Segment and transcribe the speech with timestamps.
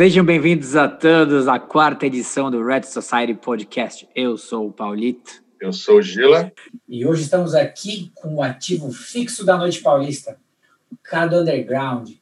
[0.00, 4.08] Sejam bem-vindos a todos à quarta edição do Red Society Podcast.
[4.16, 5.44] Eu sou o Paulito.
[5.60, 6.50] Eu sou o Gila.
[6.88, 10.38] E hoje estamos aqui com o ativo fixo da Noite Paulista,
[10.90, 12.12] o cara do underground,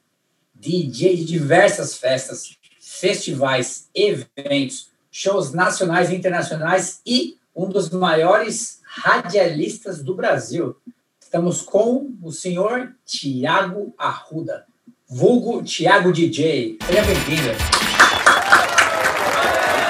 [0.53, 10.03] DJ de diversas festas, festivais, eventos, shows nacionais e internacionais e um dos maiores radialistas
[10.03, 10.75] do Brasil.
[11.17, 14.65] Estamos com o senhor Tiago Arruda,
[15.09, 16.77] vulgo Tiago DJ.
[16.85, 17.49] Seja bem-vindo.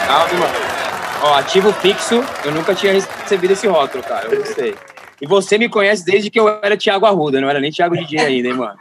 [0.07, 0.53] Salve, mano.
[1.21, 4.29] Ó, ativo fixo, eu nunca tinha recebido esse rótulo, cara.
[4.29, 4.75] Eu gostei.
[5.21, 8.19] E você me conhece desde que eu era Tiago Arruda, não era nem Tiago DJ
[8.19, 8.79] ainda, hein, mano?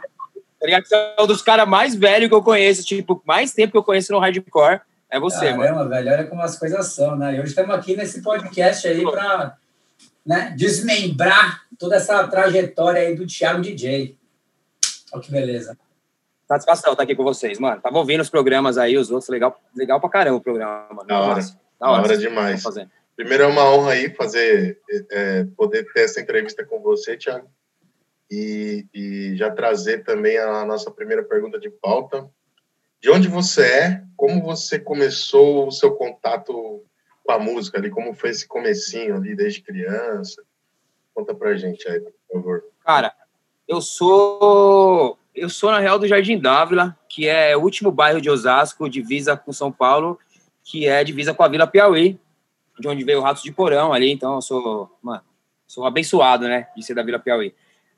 [0.57, 0.85] Tá ligado?
[0.93, 4.13] É um dos caras mais velhos que eu conheço, tipo, mais tempo que eu conheço
[4.13, 4.79] no hardcore.
[5.09, 5.89] É você, Caramba, mano.
[5.89, 7.35] velho, olha como as coisas são, né?
[7.35, 9.57] E hoje estamos aqui nesse podcast aí para
[10.25, 14.15] né, desmembrar toda essa trajetória aí do Thiago DJ.
[15.11, 15.77] Olha que beleza.
[16.49, 17.79] Satisfação estar aqui com vocês, mano.
[17.79, 21.07] Tava ouvindo os programas aí, os outros, legal, legal pra caramba o programa, mano.
[21.07, 21.41] Da hora.
[21.79, 22.63] Da hora demais.
[23.15, 27.47] Primeiro é uma honra aí fazer, é, poder ter essa entrevista com você, Thiago.
[28.31, 32.27] E, e já trazer também a nossa primeira pergunta de pauta.
[32.99, 34.03] De onde você é?
[34.17, 36.83] Como você começou o seu contato
[37.23, 37.91] com a música ali?
[37.91, 40.43] Como foi esse comecinho ali desde criança?
[41.13, 42.63] Conta pra gente aí, por favor.
[42.83, 43.13] Cara,
[43.67, 48.29] eu sou eu sou na real do Jardim Dávila, que é o último bairro de
[48.29, 50.19] Osasco, divisa com São Paulo,
[50.63, 52.19] que é divisa com a Vila Piauí,
[52.79, 55.21] de onde veio o Ratos de Porão ali, então eu sou, mano,
[55.67, 57.53] sou abençoado, né, de ser da Vila Piauí.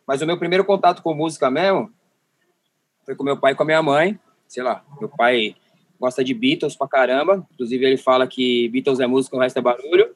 [0.07, 1.91] Mas o meu primeiro contato com música mesmo
[3.05, 5.55] foi com meu pai e com a minha mãe, sei lá, meu pai
[5.99, 9.61] gosta de Beatles pra caramba, inclusive ele fala que Beatles é música, o resto é
[9.61, 10.15] barulho.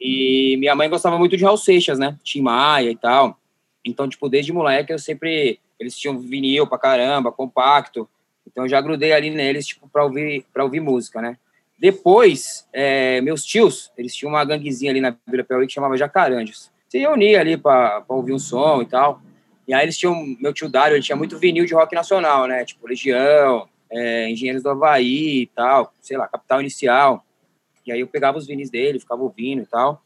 [0.00, 2.18] E minha mãe gostava muito de Raul Seixas, né?
[2.24, 3.38] Tim Maia e tal.
[3.84, 8.08] Então, tipo, desde moleque eu sempre eles tinham vinil pra caramba, compacto.
[8.46, 11.36] Então eu já grudei ali neles, tipo, pra ouvir, pra ouvir música, né?
[11.78, 16.70] Depois, é, meus tios, eles tinham uma ganguezinha ali na Vila Piauí que chamava Jacarandes.
[16.88, 19.22] Se reunia ali para ouvir um som e tal.
[19.66, 22.64] E aí eles tinham, meu tio Dário, ele tinha muito vinil de rock nacional, né?
[22.64, 27.24] Tipo, Legião, é, Engenheiros do Havaí e tal, sei lá, Capital Inicial.
[27.86, 30.02] E aí eu pegava os vinis dele, ficava ouvindo e tal.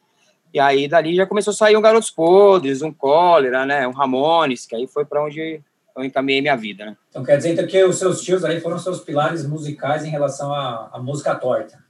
[0.54, 3.88] E aí dali já começou a sair um Garotos Podres, um Cólera, né?
[3.88, 5.60] Um Ramones, que aí foi para onde
[5.96, 6.96] eu encaminhei minha vida, né?
[7.10, 10.54] Então quer dizer então, que os seus tios aí foram seus pilares musicais em relação
[10.54, 11.84] à, à música torta?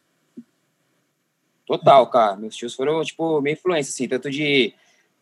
[1.66, 2.36] Total, cara.
[2.36, 4.75] Meus tios foram, tipo, minha influência, assim, tanto de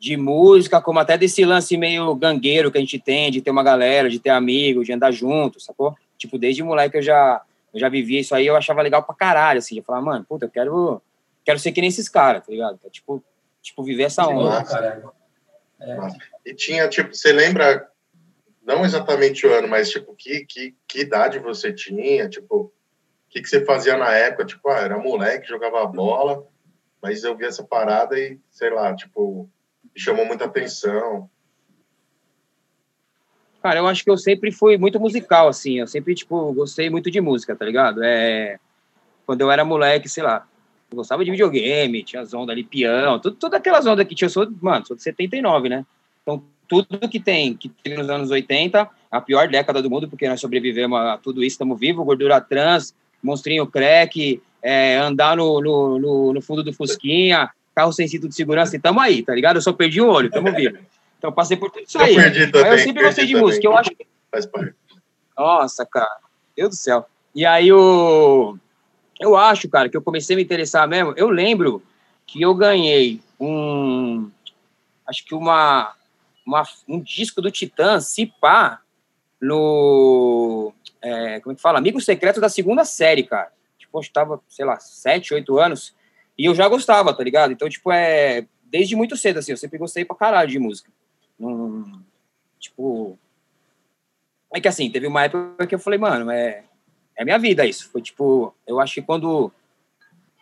[0.02, 3.62] de música, como até desse lance meio gangueiro que a gente tem, de ter uma
[3.62, 5.96] galera, de ter amigos, de andar junto, sacou?
[6.18, 7.40] Tipo, desde moleque eu já,
[7.72, 10.46] eu já vivia isso aí, eu achava legal pra caralho, assim, eu falava, mano, puta,
[10.46, 11.00] eu quero,
[11.44, 12.80] quero ser que nem esses caras, tá ligado?
[12.84, 13.22] É, tipo,
[13.62, 14.64] tipo, viver essa onda.
[15.80, 15.96] É.
[16.44, 17.88] E tinha, tipo, você lembra,
[18.62, 22.72] não exatamente o ano, mas, tipo, que, que, que idade você tinha, tipo, o
[23.30, 24.44] que, que você fazia na época?
[24.44, 26.46] Tipo, ah, era moleque, jogava bola,
[27.00, 29.48] mas eu vi essa parada e, sei lá, tipo,
[29.84, 31.30] me chamou muita atenção.
[33.62, 35.78] Cara, eu acho que eu sempre fui muito musical, assim.
[35.78, 38.02] Eu sempre, tipo, gostei muito de música, tá ligado?
[38.02, 38.58] É...
[39.24, 40.48] Quando eu era moleque, sei lá,
[40.92, 44.26] eu gostava de videogame, tinha as ondas ali, peão, tudo, todas aquelas ondas que tinha.
[44.26, 45.84] Eu sou, mano, sou de 79, né?
[46.22, 50.28] Então, tudo que tem, que teve nos anos 80, a pior década do mundo, porque
[50.28, 55.98] nós sobrevivemos a tudo isso, estamos vivos, gordura trans, monstrinho crack, é, andar no, no,
[55.98, 59.56] no, no fundo do Fusquinha, carro sem cinto de segurança, e tamo aí, tá ligado?
[59.56, 60.78] Eu só perdi o olho, tamo vivo.
[61.18, 62.14] Então passei por tudo isso aí.
[62.16, 64.06] Eu, também, eu sempre gostei de também, música, eu acho que...
[64.30, 64.74] Faz parte.
[65.36, 66.18] Nossa, cara,
[66.56, 67.06] Deus do céu.
[67.34, 67.76] E aí o...
[67.76, 68.58] Eu
[69.36, 71.82] acho, cara, que eu comecei a me interessar mesmo, eu lembro
[72.26, 74.30] que eu ganhei um...
[75.06, 75.94] Acho que uma...
[76.46, 78.80] uma um disco do Titã, Cipá,
[79.40, 80.72] no...
[81.00, 81.78] É, como é que fala?
[81.78, 83.52] Amigo Secreto da segunda série, cara.
[83.76, 85.94] Tipo, eu estava, sei lá, sete, oito anos.
[86.38, 87.52] E eu já gostava, tá ligado?
[87.52, 88.46] Então, tipo, é.
[88.64, 90.90] Desde muito cedo, assim, eu sempre gostei pra caralho de música.
[91.38, 92.00] Hum,
[92.58, 93.18] tipo.
[94.54, 96.64] É que assim, teve uma época que eu falei, mano, é,
[97.16, 97.90] é minha vida isso.
[97.90, 99.52] Foi tipo, eu acho que quando,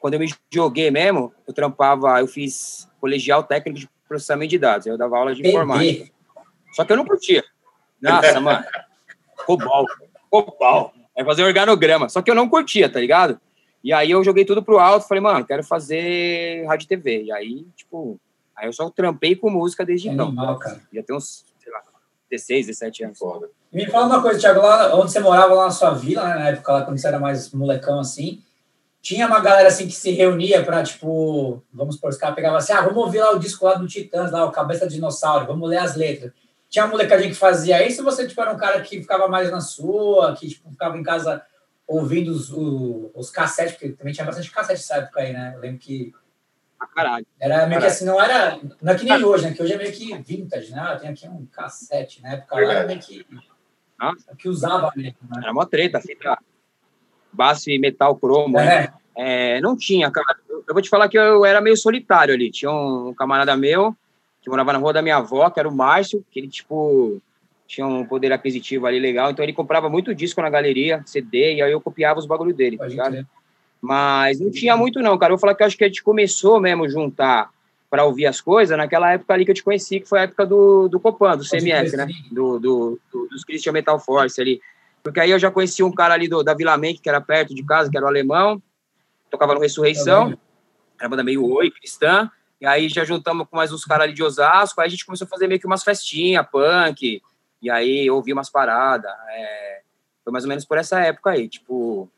[0.01, 4.87] quando eu me joguei mesmo, eu trampava, eu fiz colegial técnico de processamento de dados,
[4.87, 6.11] eu dava aula de informática.
[6.73, 7.45] Só que eu não curtia.
[8.01, 8.65] Nossa, mano.
[9.47, 9.87] Cobol,
[10.31, 10.93] cobol.
[11.17, 12.09] É fazer organograma.
[12.09, 13.41] Só que eu não curtia, tá ligado?
[13.83, 17.23] E aí eu joguei tudo pro alto, falei, mano, quero fazer rádio e TV.
[17.25, 18.21] E aí, tipo,
[18.55, 20.27] aí eu só trampei com música desde É então.
[20.29, 20.81] animal, cara.
[20.93, 21.45] Já tem uns,
[22.31, 23.19] 16, 17 anos.
[23.19, 23.49] Foda.
[23.73, 26.49] Me fala uma coisa, Thiago, lá onde você morava, lá na sua vila, né, na
[26.51, 28.43] época lá, quando você era mais molecão assim,
[29.03, 32.73] tinha uma galera assim que se reunia pra, tipo, vamos por os caras pegavam assim,
[32.73, 35.69] ah, vamos ouvir lá o disco lá do Titãs, lá, o Cabeça de Dinossauro, vamos
[35.69, 36.33] ler as letras.
[36.69, 39.51] Tinha uma molecadinha que fazia isso ou você, tipo, era um cara que ficava mais
[39.51, 41.43] na sua, que, tipo, ficava em casa
[41.87, 45.53] ouvindo os, os, os cassetes, porque também tinha bastante cassete nessa época aí, né?
[45.57, 46.13] Eu lembro que.
[46.81, 47.27] Ah, caralho.
[47.39, 47.81] Era meio Caralho.
[47.81, 48.59] que assim, não era.
[48.81, 49.53] Não é que nem hoje, né?
[49.53, 50.97] Que hoje é meio que vintage, né?
[51.01, 53.27] Tem aqui um cassete, na época lá era meio que.
[53.99, 54.35] Nossa.
[54.37, 55.43] Que usava mesmo, né?
[55.43, 56.39] Era uma treta, fita
[57.33, 58.93] base metal cromo, né?
[59.17, 60.39] É, É, não tinha, cara.
[60.49, 62.51] Eu vou te falar que eu era meio solitário ali.
[62.51, 63.95] Tinha um camarada meu
[64.41, 67.21] que morava na rua da minha avó, que era o Márcio, que ele, tipo,
[67.67, 69.31] tinha um poder aquisitivo ali legal.
[69.31, 72.79] Então ele comprava muito disco na galeria, CD, e aí eu copiava os bagulho dele,
[72.79, 73.27] tá ligado?
[73.81, 75.33] Mas não tinha muito, não, cara.
[75.33, 77.51] Eu vou falar que eu acho que a gente começou mesmo a juntar
[77.89, 80.47] para ouvir as coisas naquela época ali que eu te conheci, que foi a época
[80.47, 82.07] do, do Copan, do CMF, né?
[82.31, 84.61] Do, do, do- dos Christian Metal Force ali.
[85.03, 87.55] Porque aí eu já conheci um cara ali do, da Vila Mente, que era perto
[87.55, 88.63] de casa, que era o alemão,
[89.31, 90.29] tocava no Ressurreição,
[90.99, 92.31] era uma banda meio oi, cristã,
[92.61, 95.25] e aí já juntamos com mais uns caras ali de Osasco, aí a gente começou
[95.25, 97.23] a fazer meio que umas festinhas, punk,
[97.63, 99.11] e aí ouvi umas paradas.
[99.31, 99.81] é,
[100.23, 102.09] foi mais ou menos por essa época aí, tipo,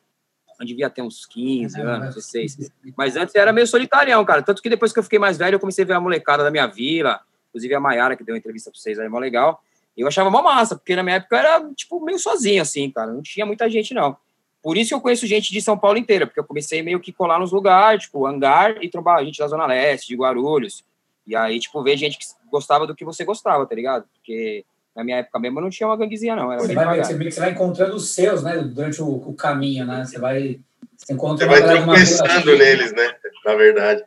[0.61, 2.73] eu devia ter uns 15 É, anos, mas- 16.
[2.97, 4.43] Mas antes era meio solitarião, cara.
[4.43, 6.51] Tanto que depois que eu fiquei mais velho, eu comecei a ver a molecada da
[6.51, 9.63] minha vila, inclusive a Maiara, que deu uma entrevista pra vocês aí, mó legal.
[9.97, 12.91] E eu achava mó massa, porque na minha época eu era, tipo, meio sozinho, assim,
[12.91, 13.13] cara.
[13.13, 14.17] Não tinha muita gente, não.
[14.63, 17.13] Por isso que eu conheço gente de São Paulo inteira, porque eu comecei meio que
[17.13, 20.85] colar nos lugares, tipo, hangar e trombar gente da Zona Leste, de Guarulhos.
[21.27, 24.05] E aí, tipo, ver gente que gostava do que você gostava, tá ligado?
[24.15, 24.65] Porque
[24.95, 26.53] na minha época mesmo eu não tinha uma ganguezinha, não.
[26.53, 28.59] Era Você vai, você, você vai encontrando os seus, né?
[28.59, 30.05] Durante o, o caminho, né?
[30.05, 30.61] Você vai.
[30.97, 33.15] Você encontra Você vai tropeçando neles, né?
[33.45, 34.05] Na verdade.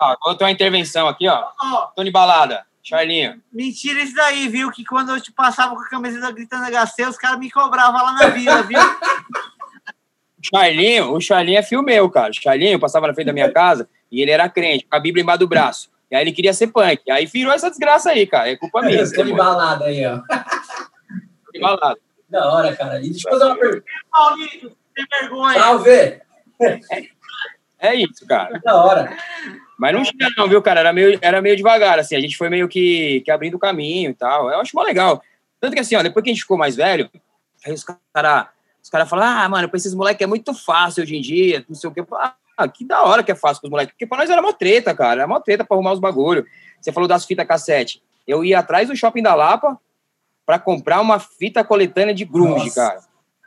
[0.00, 1.44] Ó, vou ter uma intervenção aqui, ó.
[1.60, 3.40] Ó, Tony Balada, Charlinho.
[3.52, 4.70] mentira isso daí, viu?
[4.70, 8.12] Que quando eu te passava com a camiseta gritando HC, os caras me cobravam lá
[8.12, 8.78] na vila, viu?
[10.40, 12.30] Charlinho, o Charlinho é fio meu, cara.
[12.30, 15.22] O Charlinho passava na frente da minha casa e ele era crente, com a Bíblia
[15.22, 15.90] embaixo do braço.
[16.10, 17.10] E aí ele queria ser punk.
[17.10, 18.50] Aí virou essa desgraça aí, cara.
[18.50, 19.10] É culpa minha.
[19.10, 20.20] Tô de balada aí, ó.
[21.46, 22.00] Tony Balada.
[22.28, 23.00] Da hora, cara.
[23.00, 23.84] E deixa eu fazer uma pergunta.
[24.10, 25.58] Paulinho, tem vergonha.
[25.58, 26.20] Salve!
[27.80, 28.58] É isso, cara.
[28.58, 29.16] Da hora.
[29.78, 30.80] Mas não tinha, não, viu, cara?
[30.80, 32.16] Era meio, era meio devagar, assim.
[32.16, 34.50] A gente foi meio que, que abrindo o caminho e tal.
[34.50, 35.22] Eu acho mó legal.
[35.60, 37.08] Tanto que, assim, ó, depois que a gente ficou mais velho,
[37.64, 38.48] aí os caras
[38.82, 41.76] os cara falam, ah, mano, pra esses moleques é muito fácil hoje em dia, não
[41.76, 42.02] sei o quê.
[42.14, 42.34] Ah,
[42.66, 43.92] que da hora que é fácil pros moleques.
[43.92, 45.20] Porque pra nós era mó treta, cara.
[45.20, 46.46] Era mó treta pra arrumar os bagulho.
[46.80, 48.02] Você falou das fitas cassete.
[48.26, 49.78] Eu ia atrás do shopping da Lapa
[50.46, 52.74] pra comprar uma fita coletânea de grunge, Nossa.
[52.74, 53.00] cara.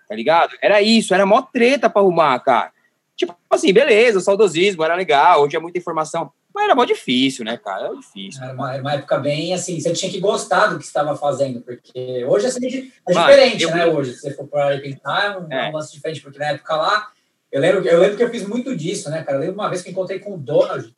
[0.07, 0.51] Tá ligado?
[0.61, 2.71] Era isso, era mó treta pra arrumar, cara.
[3.15, 6.31] Tipo assim, beleza, saudosismo era legal, hoje é muita informação.
[6.53, 7.85] Mas era mó difícil, né, cara?
[7.85, 8.43] Era difícil.
[8.43, 11.61] Era uma, era uma época bem assim, você tinha que gostar do que estava fazendo,
[11.61, 13.85] porque hoje assim, é Mano, diferente, eu- né?
[13.85, 15.71] Hoje, se você for para pensar, é um, É.
[15.71, 17.07] lance diferente, porque na época lá,
[17.51, 19.38] eu lembro, eu lembro que eu fiz muito disso, né, cara?
[19.38, 20.95] Eu lembro uma vez que eu encontrei com o Donald,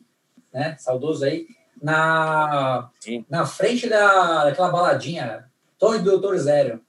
[0.53, 0.75] né?
[0.77, 1.47] Saudoso aí,
[1.81, 3.25] na, Sim.
[3.29, 5.45] na frente da, daquela baladinha,
[5.77, 6.79] Torre do Doutor Zero.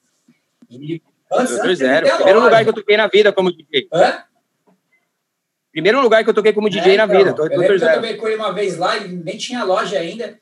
[0.70, 1.02] E
[1.32, 2.06] antes, Doutor antes Zero.
[2.06, 2.50] Primeiro loja.
[2.50, 3.88] lugar que eu toquei na vida como DJ.
[3.92, 4.24] Hã?
[5.72, 7.30] Primeiro lugar que eu toquei como DJ É, na então, vida.
[7.30, 7.94] Eu lembro eu Zero.
[7.94, 10.38] também com ele uma vez lá, e nem tinha loja ainda.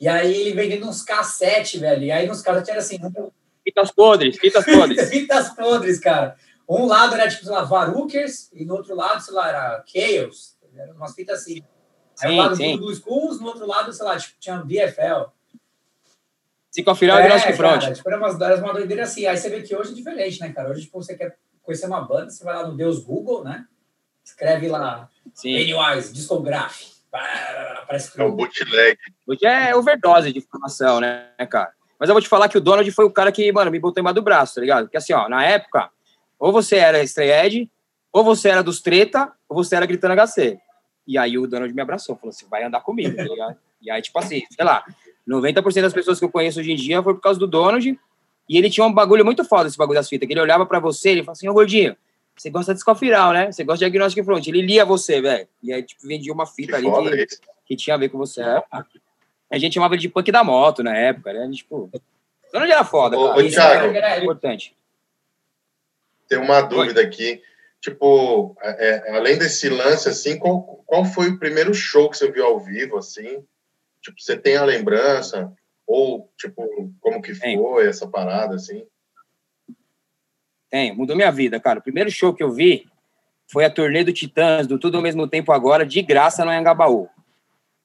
[0.00, 2.04] E aí ele vendendo uns cassete, velho.
[2.04, 2.98] E aí nos cassetes era assim,
[3.62, 5.08] Fitas podres, fitas podres.
[5.10, 6.34] fitas podres, cara.
[6.72, 10.56] Um lado era tipo, sei lá, Varukers, e no outro lado, sei lá, era Chaos.
[10.76, 11.62] Eram umas fitas assim.
[12.22, 12.76] Aí Sim, um lado sim.
[12.76, 15.30] do Schools, no outro lado, sei lá, tipo, tinha BFL.
[16.70, 17.80] Psicofiral e Gnóstico Front.
[17.80, 19.26] cara, tipo, era umas, era uma doideira assim.
[19.26, 20.70] Aí você vê que hoje é diferente, né, cara?
[20.70, 23.66] Hoje, tipo, você quer conhecer uma banda, você vai lá no Deus Google, né?
[24.24, 25.54] Escreve lá, Sim.
[25.54, 26.82] Pennywise, Discograph.
[27.10, 27.18] Pá,
[27.82, 28.36] Aparece É o tudo.
[28.36, 28.96] bootleg.
[29.26, 31.72] Hoje é overdose de informação, né, cara?
[31.98, 34.00] Mas eu vou te falar que o Donald foi o cara que, mano, me botou
[34.00, 34.84] embaixo do braço, tá ligado?
[34.84, 35.90] Porque assim, ó, na época,
[36.40, 37.70] ou você era Stray
[38.12, 40.58] ou você era dos treta, ou você era gritando HC.
[41.06, 43.56] E aí o Donald me abraçou, falou assim, vai andar comigo, tá ligado?
[43.80, 44.84] E aí, tipo assim, sei lá,
[45.28, 47.96] 90% das pessoas que eu conheço hoje em dia foi por causa do Donald,
[48.48, 50.80] e ele tinha um bagulho muito foda, esse bagulho das fitas, que ele olhava pra
[50.80, 51.96] você, ele falava assim, ô gordinho,
[52.36, 53.52] você gosta de escofiral, né?
[53.52, 54.46] Você gosta de diagnóstico front.
[54.46, 55.46] Ele lia você, velho.
[55.62, 57.26] E aí, tipo, vendia uma Que fita ali foda que,
[57.66, 58.40] que tinha a ver com você.
[58.42, 61.50] A gente chamava ele de punk da moto na época, né?
[61.52, 61.90] Tipo,
[62.50, 63.38] Donald era foda, Ô, cara.
[63.38, 63.94] ô, Isso Thiago.
[63.94, 64.74] era importante.
[66.30, 67.42] Tem uma dúvida aqui.
[67.80, 72.30] Tipo, é, é, além desse lance, assim, qual, qual foi o primeiro show que você
[72.30, 73.44] viu ao vivo, assim?
[74.00, 75.52] Tipo, você tem a lembrança?
[75.86, 77.58] Ou, tipo, como que Tem.
[77.58, 78.86] foi essa parada, assim?
[80.70, 81.80] Tem, mudou minha vida, cara.
[81.80, 82.86] O primeiro show que eu vi
[83.50, 87.08] foi a turnê do Titãs, do Tudo ao Mesmo Tempo Agora, de graça no Anhangabaú.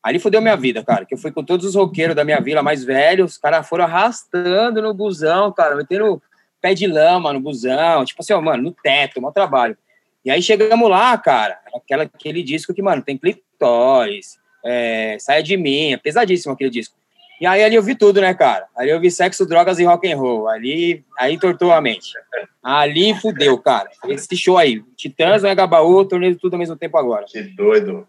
[0.04, 2.62] Ali fudeu minha vida, cara, que eu fui com todos os roqueiros da minha vila
[2.62, 6.22] mais velhos, os caras foram arrastando no busão, cara, metendo
[6.66, 9.78] pé de lama no busão, tipo assim, ó, mano, no teto, mau trabalho.
[10.24, 15.56] E aí chegamos lá, cara, aquela, aquele disco que, mano, tem clitóris, é, saia de
[15.56, 16.96] mim, é pesadíssimo aquele disco.
[17.40, 18.66] E aí ali eu vi tudo, né, cara?
[18.76, 20.48] Ali eu vi sexo, drogas e rock and roll.
[20.48, 22.14] Ali, aí entortou a mente.
[22.64, 23.88] Ali fudeu, cara.
[24.08, 27.26] Esse show aí, Titãs, o Agabaú, torneio de tudo ao mesmo tempo agora.
[27.28, 28.08] Que doido.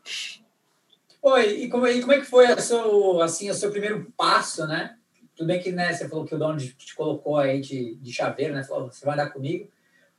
[1.21, 4.67] Oi, e como, e como é que foi o seu, assim, o seu primeiro passo,
[4.67, 4.96] né?
[5.37, 8.55] Tudo bem que né, você falou que o dono te colocou aí de, de chaveiro,
[8.55, 8.65] né?
[8.65, 9.69] Falou, você vai andar comigo.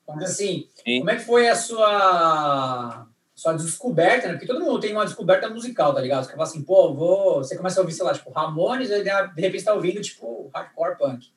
[0.07, 0.99] Mas assim, Sim.
[0.99, 3.07] como é que foi a sua
[3.37, 4.33] sua descoberta, né?
[4.33, 6.23] Porque todo mundo tem uma descoberta musical, tá ligado?
[6.23, 7.37] Você fala assim, pô, vou.
[7.37, 10.97] Você começa a ouvir, sei lá, tipo, Ramones, e de repente tá ouvindo, tipo, hardcore
[10.97, 11.27] punk.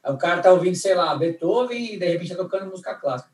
[0.00, 3.30] Aí o cara tá ouvindo, sei lá, Beethoven e de repente tá tocando música clássica.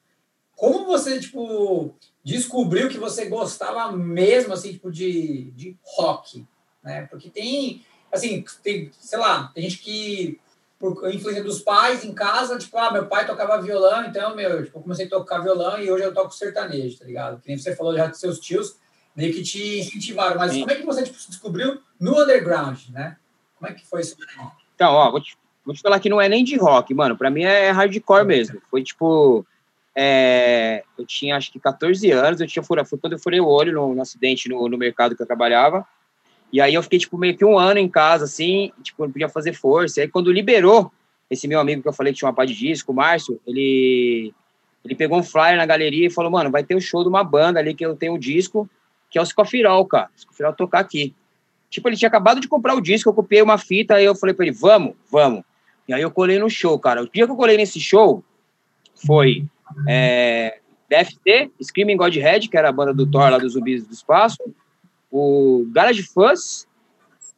[0.57, 1.95] Como você, tipo,
[2.25, 6.47] descobriu que você gostava mesmo, assim, tipo, de, de rock,
[6.83, 7.07] né?
[7.11, 10.41] Porque tem, assim, tem, sei lá, tem gente que
[10.79, 14.79] por influência dos pais em casa, tipo, ah, meu pai tocava violão, então, meu, tipo,
[14.79, 17.41] eu comecei a tocar violão e hoje eu toco sertanejo, tá ligado?
[17.41, 18.77] Que nem você falou já dos seus tios,
[19.17, 20.37] meio que te incentivaram.
[20.37, 20.61] Mas Sim.
[20.61, 23.17] como é que você tipo, descobriu no underground, né?
[23.59, 24.17] Como é que foi isso?
[24.75, 27.17] Então, ó, vou te, vou te falar que não é nem de rock, mano.
[27.17, 28.61] Pra mim é hardcore mesmo.
[28.71, 29.47] Foi tipo.
[29.97, 33.47] É, eu tinha acho que 14 anos, eu tinha furado, foi quando eu furei o
[33.47, 35.87] olho no, no acidente no, no mercado que eu trabalhava.
[36.53, 39.29] E aí eu fiquei, tipo, meio que um ano em casa, assim, tipo, não podia
[39.29, 40.01] fazer força.
[40.01, 40.93] E aí quando liberou,
[41.31, 44.33] esse meu amigo que eu falei que tinha uma pá de disco, o Márcio, ele,
[44.85, 47.25] ele pegou um flyer na galeria e falou, mano, vai ter um show de uma
[47.25, 48.69] banda ali que eu tenho um disco,
[49.11, 50.11] que é o Scofirol, cara.
[50.17, 51.15] Scofirol tocar aqui.
[51.71, 54.35] Tipo, ele tinha acabado de comprar o disco, eu copiei uma fita, aí eu falei
[54.35, 55.43] pra ele, vamos, vamos.
[55.89, 57.03] E aí eu colei no show, cara.
[57.03, 58.23] O dia que eu colei nesse show
[58.95, 59.45] foi
[59.89, 60.59] é,
[60.89, 64.39] DFT, Screaming Godhead, que era a banda do Thor lá dos Zumbis do Espaço,
[65.17, 66.67] o Garage Fuzz,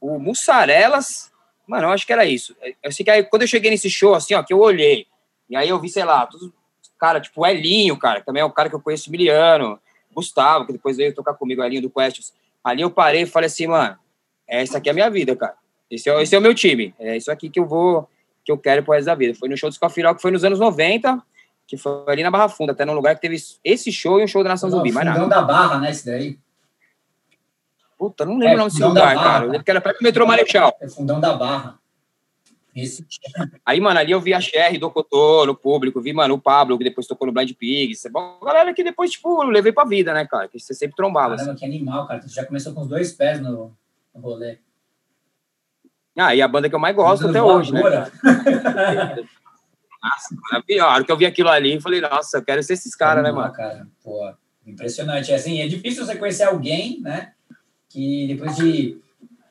[0.01, 1.31] o Mussarelas,
[1.69, 2.57] mano, eu acho que era isso.
[2.83, 5.07] Eu sei que aí, quando eu cheguei nesse show, assim, ó, que eu olhei,
[5.51, 6.51] e aí eu vi, sei lá, todos,
[6.99, 9.79] cara, tipo, o Elinho, cara, também é um cara que eu conheço miliano,
[10.11, 12.33] Gustavo, que depois veio tocar comigo, o Elinho do Questions.
[12.65, 13.99] Ali eu parei e falei assim, mano,
[14.49, 15.55] essa aqui é a minha vida, cara.
[15.91, 16.95] Esse é, esse é o meu time.
[16.99, 18.09] É isso aqui que eu vou,
[18.43, 19.35] que eu quero pro resto da vida.
[19.39, 21.23] Foi no show do Scofirol, que foi nos anos 90,
[21.67, 24.27] que foi ali na Barra Funda, até num lugar que teve esse show e um
[24.27, 25.27] show da Nação Zumbi, mais nada.
[25.27, 26.39] da Barra, né, esse daí?
[27.97, 29.45] Puta, não lembro é, o nome desse lugar, cara.
[29.45, 30.77] Eu lembro que era perto do metrô Marechal.
[30.81, 31.79] É Fundão da Barra.
[32.77, 33.07] Esse...
[33.65, 36.77] Aí, mano, ali eu vi a Cher do Cotô no público, vi, mano, o Pablo,
[36.77, 38.05] que depois tocou no Blind Pigs.
[38.05, 38.11] É
[38.45, 40.47] galera que depois, tipo, levei pra vida, né, cara?
[40.47, 41.37] Que você sempre trombava.
[41.37, 41.61] Caramba, assim.
[41.61, 42.21] que animal, cara.
[42.21, 43.75] Você já começou com os dois pés no,
[44.15, 44.59] no rolê.
[46.19, 47.81] Ah, e a banda que eu mais gosto até hoje, né?
[50.03, 50.89] nossa, pior.
[50.89, 53.33] A hora que eu vi aquilo ali, falei, nossa, eu quero ser esses caras, né,
[53.33, 53.53] mano?
[53.55, 54.35] cara, pô,
[54.67, 55.33] impressionante.
[55.33, 57.33] É assim, é difícil você conhecer alguém, né?
[57.89, 59.01] Que depois de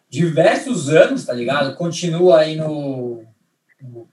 [0.09, 1.75] diversos anos, tá ligado?
[1.75, 3.23] Continua aí no,
[3.81, 4.07] no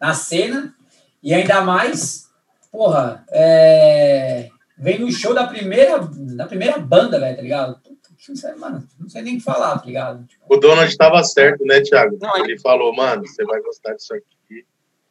[0.00, 0.74] na cena
[1.22, 2.30] e ainda mais,
[2.70, 5.98] porra, é, vem no show da primeira,
[6.36, 7.80] da primeira banda, velho, tá ligado?
[8.28, 10.24] Não sei, mano, não sei nem falar, tá ligado?
[10.26, 12.18] Tipo, o Donald estava certo, né, Thiago?
[12.20, 14.66] Não, ele falou, mano, você vai gostar disso aqui.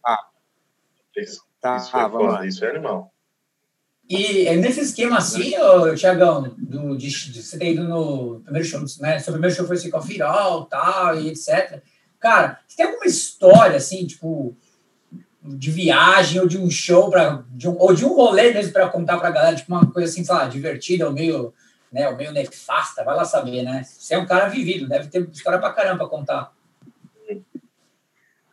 [0.05, 0.19] Ah.
[1.15, 3.13] Isso, tá, isso, ah, é foda, isso é animal.
[4.07, 8.67] E é nesse esquema assim, ô, Tiagão, do, de, de, você ter ido no primeiro
[8.67, 9.17] show, né?
[9.17, 11.81] Seu primeiro show foi assim, com a Firal, tal, e etc.
[12.19, 14.55] Cara, você tem alguma história, assim, tipo,
[15.41, 18.89] de viagem ou de um show, pra, de um, ou de um rolê mesmo para
[18.89, 21.51] contar pra galera, tipo, uma coisa assim, sei lá, divertida ou meio,
[21.91, 23.83] né, ou meio nefasta, vai lá saber, né?
[23.83, 26.51] Você é um cara vivido, deve ter história pra caramba pra contar.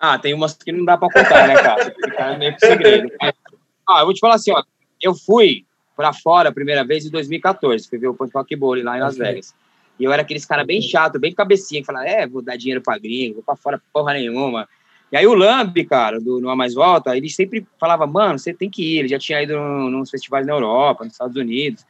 [0.00, 1.84] Ah, tem umas que não dá pra contar, né, cara?
[1.84, 3.08] Fica meio que segredo.
[3.84, 4.62] Ah, eu vou te falar assim, ó,
[5.02, 5.64] eu fui
[5.96, 9.00] para fora a primeira vez em 2014, fui ver o Punk Rock Bowl lá em
[9.00, 9.54] Las Vegas.
[9.98, 12.80] E eu era aqueles cara bem chato, bem cabecinha, que falava, é, vou dar dinheiro
[12.80, 14.68] pra gringo, vou pra fora porra nenhuma.
[15.12, 18.70] E aí o Lamb, cara, do No Mais Volta, ele sempre falava, mano, você tem
[18.70, 18.98] que ir.
[19.00, 21.84] Ele já tinha ido nos festivais na Europa, nos Estados Unidos.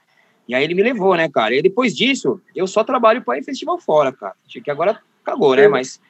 [0.48, 1.54] E aí ele me levou, né, cara?
[1.54, 4.34] E depois disso, eu só trabalho para ir festival fora, cara.
[4.48, 5.68] Que agora acabou, né?
[5.68, 6.00] Mas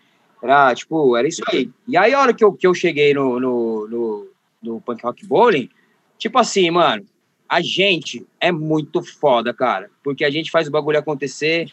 [0.42, 1.70] era, tipo, era isso aí.
[1.86, 4.28] E aí a hora que eu, que eu cheguei no, no, no,
[4.62, 5.68] no Punk Rock Bowling,
[6.22, 7.04] Tipo assim, mano,
[7.48, 11.68] a gente é muito foda, cara, porque a gente faz o bagulho acontecer,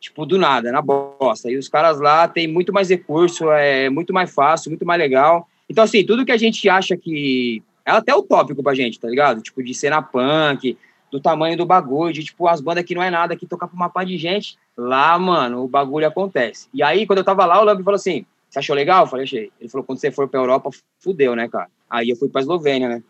[0.00, 1.48] tipo, do nada, na bosta.
[1.48, 5.48] E os caras lá têm muito mais recurso, é muito mais fácil, muito mais legal.
[5.70, 7.62] Então, assim, tudo que a gente acha que.
[7.86, 9.40] É até utópico pra gente, tá ligado?
[9.40, 10.76] Tipo, de cena punk,
[11.08, 13.76] do tamanho do bagulho, de tipo, as bandas que não é nada, que tocar pra
[13.76, 14.58] uma par de gente.
[14.76, 16.66] Lá, mano, o bagulho acontece.
[16.74, 19.04] E aí, quando eu tava lá, o Lamb falou assim: Você achou legal?
[19.04, 19.52] Eu falei, achei.
[19.60, 21.68] Ele falou: quando você for pra Europa, fudeu, né, cara?
[21.88, 23.00] Aí eu fui pra Eslovênia, né?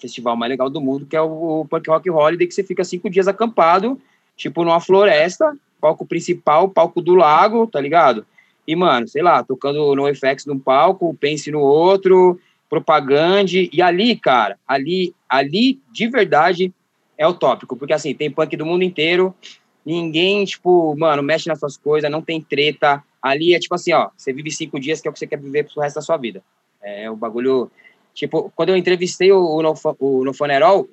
[0.00, 3.10] Festival mais legal do mundo, que é o Punk Rock Holiday, que você fica cinco
[3.10, 4.00] dias acampado,
[4.36, 8.26] tipo numa floresta, palco principal, palco do lago, tá ligado?
[8.66, 12.38] E, mano, sei lá, tocando no FX num palco, Pense no outro,
[12.68, 16.72] propaganda, e ali, cara, ali, ali, de verdade,
[17.18, 19.34] é o tópico, porque, assim, tem punk do mundo inteiro,
[19.84, 24.10] ninguém, tipo, mano, mexe nas suas coisas, não tem treta, ali é tipo assim, ó,
[24.16, 26.16] você vive cinco dias que é o que você quer viver pro resto da sua
[26.16, 26.42] vida.
[26.82, 27.70] É o bagulho.
[28.14, 30.24] Tipo, quando eu entrevistei o, o, no, o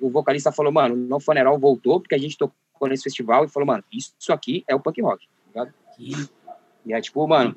[0.00, 3.66] o vocalista falou, mano, o Funeral voltou porque a gente tocou nesse festival e falou,
[3.66, 5.74] mano, isso aqui é o punk rock, tá ligado?
[6.86, 7.56] E é tipo, mano,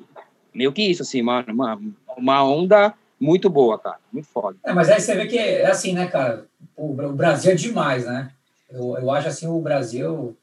[0.52, 1.80] meio que isso, assim, mano, uma,
[2.16, 4.58] uma onda muito boa, cara, muito foda.
[4.64, 6.44] É, mas aí você vê que é assim, né, cara,
[6.76, 8.32] o, o Brasil é demais, né?
[8.68, 10.36] Eu, eu acho, assim, o Brasil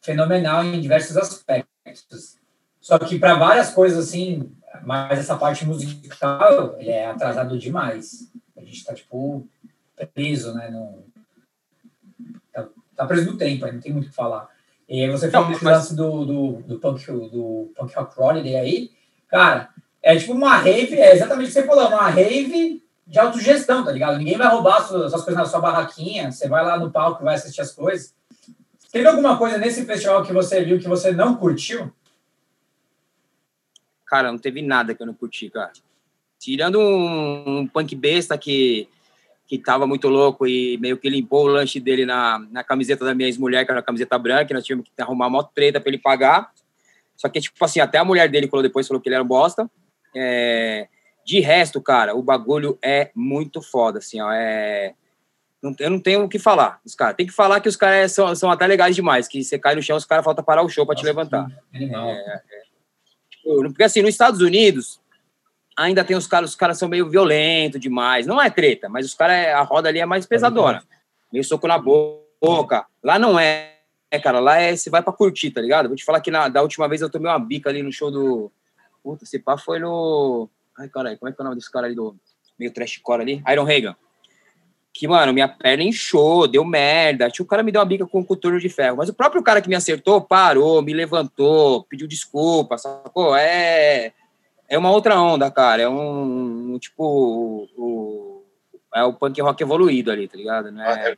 [0.00, 2.36] fenomenal em diversos aspectos.
[2.80, 4.50] Só que para várias coisas, assim,
[4.84, 8.30] mas essa parte musical, ele é atrasado demais.
[8.60, 9.48] A gente tá, tipo,
[10.06, 10.70] preso, né?
[10.70, 11.04] No,
[12.52, 14.48] tá, tá preso no tempo, aí não tem muito o que falar.
[14.88, 15.62] E aí você falou mas...
[15.62, 18.90] lance do, do, do, punk, do punk rock holiday aí,
[19.28, 19.70] cara,
[20.02, 23.92] é tipo uma rave, é exatamente o que você falou, uma rave de autogestão, tá
[23.92, 24.18] ligado?
[24.18, 27.24] Ninguém vai roubar suas, suas coisas na sua barraquinha, você vai lá no palco e
[27.24, 28.14] vai assistir as coisas.
[28.90, 31.92] Teve alguma coisa nesse festival que você viu que você não curtiu?
[34.04, 35.72] Cara, não teve nada que eu não curti, cara.
[36.40, 38.88] Tirando um, um punk besta que,
[39.46, 43.14] que tava muito louco e meio que limpou o lanche dele na, na camiseta da
[43.14, 45.90] minha ex-mulher, que era uma camiseta branca, e nós tínhamos que arrumar uma treta para
[45.90, 46.50] ele pagar.
[47.16, 49.28] Só que, tipo assim, até a mulher dele falou depois, falou que ele era um
[49.28, 49.70] bosta.
[50.16, 50.88] É...
[51.24, 54.32] De resto, cara, o bagulho é muito foda, assim, ó.
[54.32, 54.94] É
[55.62, 56.80] não, eu não tenho o que falar.
[56.84, 57.12] Os cara.
[57.12, 59.82] Tem que falar que os caras são, são até legais demais, que você cai no
[59.82, 61.46] chão, os caras falta parar o show para te levantar.
[61.72, 62.40] É, é,
[63.30, 65.00] tipo, porque assim, nos Estados Unidos,
[65.80, 68.26] ainda tem os caras, os caras são meio violentos demais.
[68.26, 70.82] Não é treta, mas os caras, a roda ali é mais pesadona.
[71.32, 72.86] Meio soco na boca.
[73.02, 73.78] Lá não é,
[74.10, 74.40] é cara.
[74.40, 75.88] Lá é, você vai para curtir, tá ligado?
[75.88, 78.10] Vou te falar que na, da última vez eu tomei uma bica ali no show
[78.10, 78.52] do.
[79.02, 80.48] Puta, esse pá foi no.
[80.78, 82.14] Ai, caralho, como é que é o nome desse cara ali do.
[82.58, 83.42] Meio trashcore ali?
[83.48, 83.96] Iron Reagan
[84.92, 87.30] que, mano, minha perna inchou, deu merda.
[87.30, 88.96] Tinha o cara me deu uma bica com um coturno de ferro.
[88.96, 93.36] Mas o próprio cara que me acertou parou, me levantou, pediu desculpa, sacou?
[93.36, 94.12] É,
[94.70, 95.82] é uma outra onda, cara.
[95.82, 98.44] É um, um tipo, o, o,
[98.94, 100.70] é o punk rock evoluído ali, tá ligado?
[100.70, 101.16] Não é, ah, é.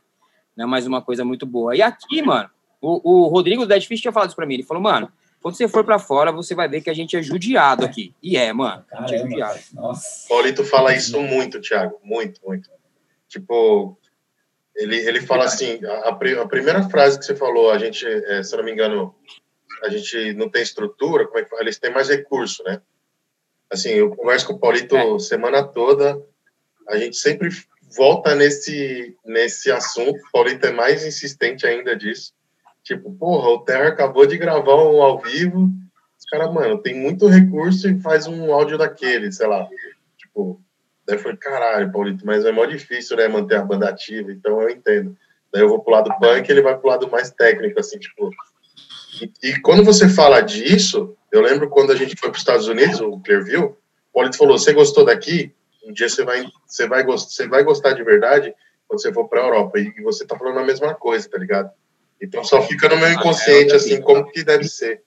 [0.57, 1.75] não é mais uma coisa muito boa.
[1.75, 2.49] E aqui, mano,
[2.81, 4.55] o, o Rodrigo do Dead Fish tinha falado isso pra mim.
[4.55, 7.21] Ele falou, mano, quando você for para fora, você vai ver que a gente é
[7.21, 8.15] judiado aqui.
[8.23, 8.83] E é, mano.
[8.91, 9.59] A gente é judiado.
[9.73, 10.27] Nossa.
[10.27, 11.99] Paulito fala isso muito, Thiago.
[12.03, 12.67] Muito, muito.
[13.29, 13.95] Tipo,
[14.75, 18.55] ele, ele fala assim, a, a primeira frase que você falou, a gente, é, se
[18.55, 19.13] eu não me engano,
[19.83, 21.61] a gente não tem estrutura, como é que fala?
[21.61, 22.81] Eles têm mais recurso, né?
[23.73, 25.19] Assim, eu converso com o Paulito é.
[25.19, 26.21] semana toda,
[26.87, 27.49] a gente sempre
[27.97, 32.33] volta nesse, nesse assunto, o Paulito é mais insistente ainda disso.
[32.83, 35.69] Tipo, porra, o Terra acabou de gravar um ao vivo,
[36.19, 39.67] os caras, mano, tem muito recurso e faz um áudio daquele, sei lá.
[40.17, 40.61] Tipo,
[41.05, 44.61] Daí eu falei, caralho, Paulito, mas é mó difícil, né, manter a banda ativa, então
[44.61, 45.17] eu entendo.
[45.51, 48.29] Daí eu vou pro lado punk, ele vai pro lado mais técnico, assim, tipo...
[49.21, 52.67] E, e quando você fala disso, eu lembro quando a gente foi para os Estados
[52.67, 55.51] Unidos, o Clearview, o Paulito falou, você gostou daqui?
[55.83, 58.53] Um dia você vai, você vai, você vai gostar de verdade
[58.87, 59.79] quando você for para a Europa.
[59.79, 61.71] E você tá falando a mesma coisa, tá ligado?
[62.21, 65.01] Então só fica no meu inconsciente, assim, como que deve ser.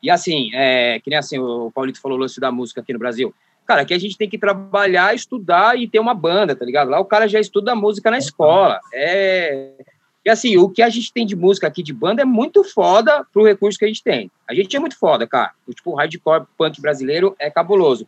[0.00, 3.00] E assim, é, que nem assim, o Paulito falou o lance da música aqui no
[3.00, 3.34] Brasil.
[3.66, 6.88] Cara, aqui a gente tem que trabalhar, estudar e ter uma banda, tá ligado?
[6.88, 8.78] Lá o cara já estuda música na escola.
[8.94, 9.72] É.
[10.24, 13.26] E assim, o que a gente tem de música aqui de banda é muito foda
[13.32, 14.30] pro recurso que a gente tem.
[14.48, 15.52] A gente é muito foda, cara.
[15.66, 18.06] O tipo, o hardcore punk brasileiro é cabuloso.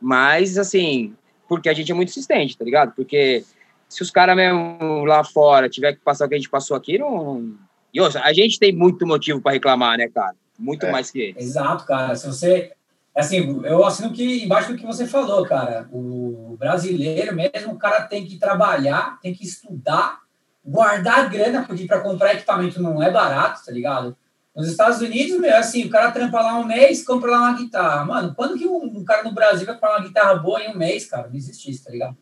[0.00, 1.14] Mas, assim,
[1.48, 2.92] porque a gente é muito insistente, tá ligado?
[2.94, 3.44] Porque
[3.88, 6.98] se os caras mesmo lá fora tiver que passar o que a gente passou aqui,
[6.98, 7.54] não.
[7.94, 10.34] E ouça, a gente tem muito motivo para reclamar, né, cara?
[10.58, 10.90] Muito é.
[10.90, 11.42] mais que eles.
[11.42, 12.16] Exato, cara.
[12.16, 12.72] Se você
[13.18, 15.88] assim, eu assino que embaixo do que você falou, cara.
[15.90, 20.20] O brasileiro mesmo, o cara tem que trabalhar, tem que estudar,
[20.64, 24.16] guardar grana, porque para comprar equipamento não é barato, tá ligado?
[24.54, 28.04] Nos Estados Unidos, meu, assim, o cara trampa lá um mês, compra lá uma guitarra.
[28.04, 30.76] Mano, quando que um, um cara no Brasil vai comprar uma guitarra boa em um
[30.76, 31.28] mês, cara?
[31.28, 32.16] Não existe isso, tá ligado?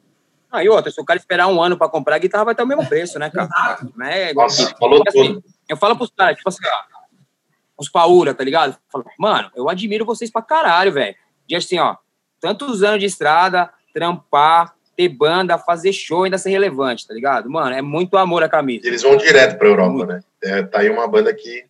[0.53, 2.63] Ah, e outra, se o cara esperar um ano para comprar a guitarra, vai ter
[2.63, 3.47] o mesmo preço, né, cara?
[3.47, 3.93] Exato.
[4.03, 5.45] É, Nossa, falou assim, tudo.
[5.69, 6.97] Eu falo pros caras, tipo assim, ó,
[7.79, 8.77] os Paura, tá ligado?
[8.91, 11.17] Falo, mano, eu admiro vocês pra caralho, velho.
[11.49, 11.97] De assim, ó,
[12.41, 17.51] tantos anos de estrada, trampar, ter banda, fazer show ainda ser relevante, tá ligado?
[17.51, 18.87] Mano, é muito amor a camisa.
[18.87, 20.07] Eles vão direto pra Europa, muito.
[20.07, 20.21] né?
[20.43, 21.67] É, tá aí uma banda que.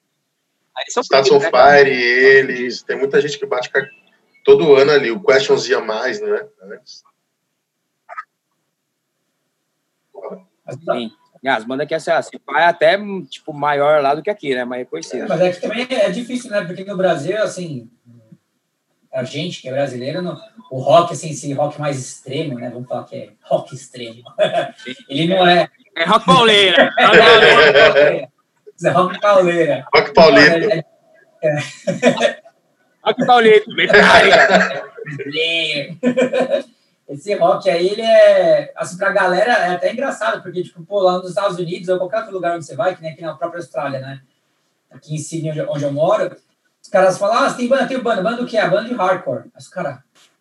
[0.89, 2.83] Status on né, Fire, eles.
[2.83, 3.71] Tem muita gente que bate
[4.45, 5.11] todo ano ali.
[5.11, 6.47] O Questions ia mais, né?
[6.63, 7.03] Antes.
[10.85, 11.11] Sim.
[11.45, 14.65] As bandas que é assim, é até tipo maior lá do que aqui, né?
[14.65, 15.25] Mais reconhecida.
[15.25, 16.65] É, mas é que também é difícil, né?
[16.65, 17.89] Porque no Brasil, assim,
[19.17, 20.39] a gente que é brasileiro, no,
[20.71, 22.71] o rock, assim, esse rock mais extremo, né?
[22.71, 24.23] Vamos falar que é rock extremo.
[25.09, 25.69] Ele não é.
[25.97, 26.91] É rock pauleira.
[28.85, 29.87] é rock pauleira.
[29.95, 30.85] Rock pauleira.
[31.43, 32.43] É, é,
[33.07, 34.91] Rock Paulista, Metallica.
[35.07, 35.97] Slayer.
[37.09, 41.19] Esse rock aí, ele é, assim, pra galera é até engraçado, porque, tipo, pô, lá
[41.19, 43.61] nos Estados Unidos ou qualquer outro lugar onde você vai, que nem aqui na própria
[43.61, 44.21] Austrália, né?
[44.91, 46.35] Aqui em Sydney, onde eu moro,
[46.87, 48.57] os caras falam, ah, tem banda, tem banda, banda do que?
[48.57, 49.47] A banda de hardcore.
[49.47, 49.99] Aí os caras,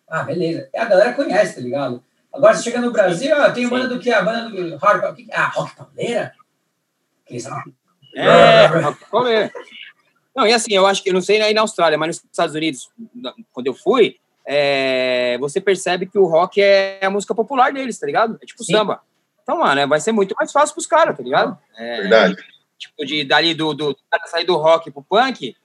[0.08, 0.68] ah, beleza.
[0.72, 2.04] E a galera conhece, tá ligado?
[2.32, 4.12] Agora, você chega no Brasil, ah, tem banda do que?
[4.12, 5.26] A banda do hardcore.
[5.32, 6.32] Ah, rock pauleira?
[7.26, 7.48] Que isso?
[8.14, 9.52] É, rock pauleira.
[10.36, 12.54] Não, e assim, eu acho que, eu não sei aí na Austrália, mas nos Estados
[12.54, 12.90] Unidos,
[13.52, 18.06] quando eu fui, é, você percebe que o rock é a música popular deles, tá
[18.06, 18.38] ligado?
[18.40, 18.72] É tipo Sim.
[18.72, 19.00] samba.
[19.42, 21.58] Então, mano, é, vai ser muito mais fácil pros caras, tá ligado?
[21.76, 22.36] É, Verdade.
[22.78, 25.56] Tipo, de dali do, do, sair do rock pro punk,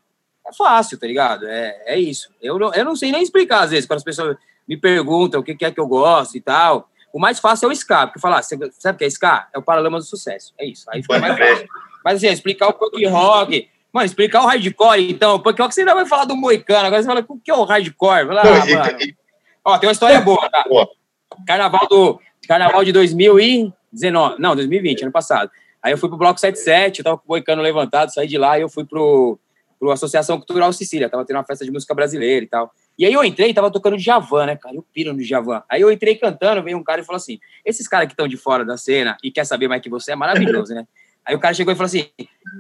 [0.52, 1.48] é fácil, tá ligado?
[1.48, 2.30] É, é isso.
[2.42, 4.38] Eu não, eu não sei nem explicar, às vezes, quando as pessoas
[4.68, 6.90] me perguntam o que, que é que eu gosto e tal.
[7.14, 9.48] O mais fácil é o ska, porque falar, você sabe o que é ska?
[9.54, 10.54] É o Paralama do Sucesso.
[10.58, 10.86] É isso.
[10.90, 11.68] Aí fica mais fácil.
[12.06, 15.40] Mas assim, explicar o punk rock, Mano, explicar o hardcore, então.
[15.40, 16.88] Porque você ainda vai falar do Moicano.
[16.88, 18.28] Agora você fala, o que é o hardcore?
[18.28, 19.14] Fala, ah, mano.
[19.66, 20.64] Ó, tem uma história boa, tá?
[21.46, 22.20] Carnaval do...
[22.48, 24.36] Carnaval de 2019.
[24.40, 25.52] Não, 2020, ano passado.
[25.84, 28.58] Aí eu fui pro Bloco 77, eu tava com o Moicano levantado, saí de lá
[28.58, 29.40] e eu fui pro,
[29.82, 31.10] pro Associação Cultural Sicília.
[31.10, 32.72] Tava tendo uma festa de música brasileira e tal.
[33.00, 34.76] E aí eu entrei e tava tocando Javan, né, cara?
[34.76, 35.63] Eu piro no Javan.
[35.67, 38.38] Aí eu entrei cantando, veio um cara e falou assim: esses caras que estão de
[38.38, 40.86] fora da cena e quer saber mais que você é maravilhoso, né?
[41.26, 42.08] Aí o cara chegou e falou assim: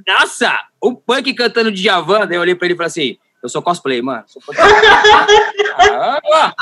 [0.07, 2.25] Nossa, o punk cantando de Javan.
[2.25, 4.23] Daí eu olhei pra ele e falei assim: Eu sou cosplay, mano.
[4.25, 4.41] Sou
[5.77, 6.53] ah,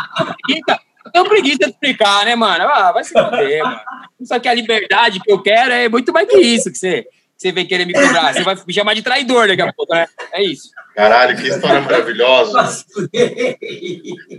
[1.06, 2.66] eu tenho preguiça de explicar, né, mano?
[2.66, 3.80] Ah, vai se manter, mano.
[4.24, 7.08] Só que a liberdade que eu quero é muito mais que isso que você,
[7.40, 8.34] você vem querer me cobrar.
[8.34, 10.06] Você vai me chamar de traidor daqui a pouco, né?
[10.34, 10.72] É isso.
[10.94, 12.64] Caralho, que história maravilhosa.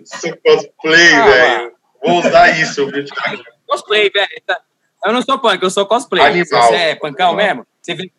[0.05, 1.73] Sou cosplay, ah, velho.
[2.05, 3.07] Vou usar isso, viu?
[3.67, 4.29] Cosplay, velho.
[5.07, 6.23] Eu não sou punk, eu sou cosplay.
[6.23, 6.69] Animal.
[6.69, 7.47] Você é punkão Animal.
[7.47, 7.67] mesmo?
[7.81, 8.13] Você vem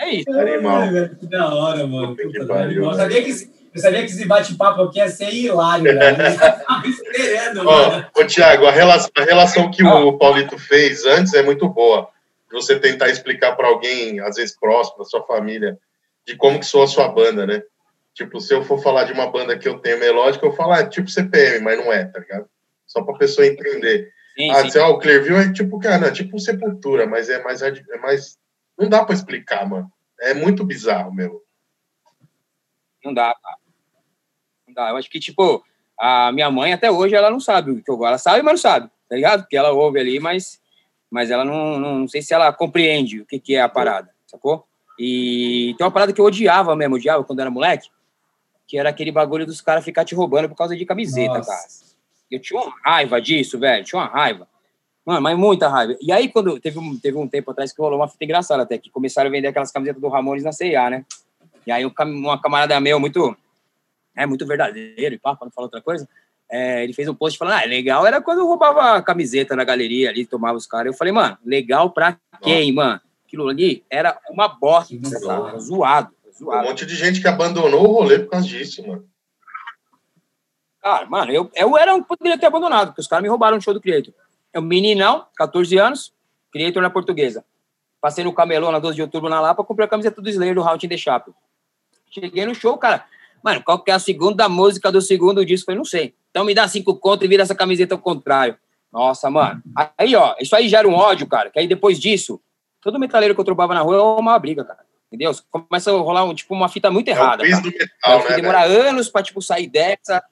[0.00, 0.32] É isso.
[0.32, 0.88] Animal.
[1.20, 2.16] que da hora, mano.
[2.16, 6.00] Que eu, sabia que, eu sabia que esse bate-papo aqui ia ser hilário, velho.
[6.02, 8.06] Eu esperando, mano.
[8.18, 12.10] Ô, Thiago, a relação, a relação que o Paulito fez antes é muito boa.
[12.50, 15.78] Você tentar explicar para alguém, às vezes próximo, da sua família,
[16.26, 17.62] de como que soa a sua banda, né?
[18.14, 20.80] Tipo, se eu for falar de uma banda que eu tenho melódica, eu falo, ah,
[20.80, 22.48] é tipo CPM, mas não é, tá ligado?
[22.86, 24.12] Só pra pessoa entender.
[24.36, 24.78] Sim, ah, sim.
[24.78, 28.38] o Clearview é tipo, cara, é tipo Sepultura, mas é mais, é mais.
[28.78, 29.90] Não dá para explicar, mano.
[30.20, 31.40] É muito bizarro mesmo.
[33.04, 33.56] Não dá, cara.
[34.66, 34.90] Não dá.
[34.90, 35.64] Eu acho que, tipo,
[35.98, 38.08] a minha mãe até hoje ela não sabe o que eu gosto.
[38.08, 39.42] Ela sabe, mas não sabe, tá ligado?
[39.42, 40.60] Porque ela ouve ali, mas,
[41.10, 44.10] mas ela não, não, não sei se ela compreende o que, que é a parada,
[44.26, 44.66] sacou?
[44.98, 47.88] E tem uma parada que eu odiava mesmo, odiava quando era moleque,
[48.66, 51.50] que era aquele bagulho dos caras ficar te roubando por causa de camiseta, Nossa.
[51.50, 51.88] cara.
[52.30, 53.84] Eu tinha uma raiva disso, velho.
[53.84, 54.46] Tinha uma raiva.
[55.04, 55.96] Mano, mas muita raiva.
[56.02, 58.76] E aí, quando teve um, teve um tempo atrás que rolou uma fita engraçada até,
[58.76, 61.06] que começaram a vender aquelas camisetas do Ramones na CIA, né?
[61.66, 63.34] E aí, uma camarada meu, muito,
[64.14, 66.06] é, muito verdadeiro e pá, quando fala outra coisa,
[66.50, 69.64] é, ele fez um post falando, ah, legal era quando eu roubava a camiseta na
[69.64, 70.92] galeria ali, tomava os caras.
[70.92, 73.00] Eu falei, mano, legal pra quem, mano?
[73.26, 74.94] Aquilo ali era uma bosta,
[75.58, 76.10] zoado, zoado.
[76.40, 79.06] Um monte de gente que abandonou o rolê por causa disso, mano.
[80.80, 83.74] Cara, mano, eu, eu era, poderia ter abandonado, porque os caras me roubaram no show
[83.74, 84.14] do Creator.
[84.54, 86.12] Eu, meninão, 14 anos,
[86.50, 87.44] Creator na portuguesa.
[88.00, 90.62] Passei no Camelô na 12 de outubro na Lapa, comprei a camiseta do Slayer do
[90.62, 91.34] Round in the Chapel.
[92.10, 93.04] Cheguei no show, cara.
[93.42, 95.70] Mano, qual que é a segunda música do segundo disco?
[95.70, 96.14] Eu não sei.
[96.30, 98.56] Então me dá cinco conto e vira essa camiseta ao contrário.
[98.92, 99.62] Nossa, mano.
[99.96, 101.50] Aí, ó, isso aí gera um ódio, cara.
[101.50, 102.40] Que aí depois disso,
[102.80, 104.80] todo metaleiro que eu trombava na rua é uma briga, cara.
[105.08, 105.32] Entendeu?
[105.50, 107.46] Começa a rolar um, tipo, uma fita muito errada.
[107.46, 110.22] É o do metal, né, demorar anos pra, tipo, sair dessa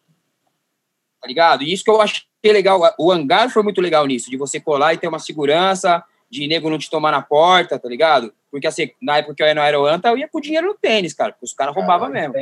[1.21, 1.65] tá ligado?
[1.65, 4.95] E isso que eu achei legal, o hangar foi muito legal nisso, de você colar
[4.95, 8.33] e ter uma segurança, de nego não te tomar na porta, tá ligado?
[8.51, 11.13] Porque assim, na época que eu ia no Aeroanta, eu ia com dinheiro no tênis,
[11.13, 12.35] cara, porque os caras roubavam mesmo.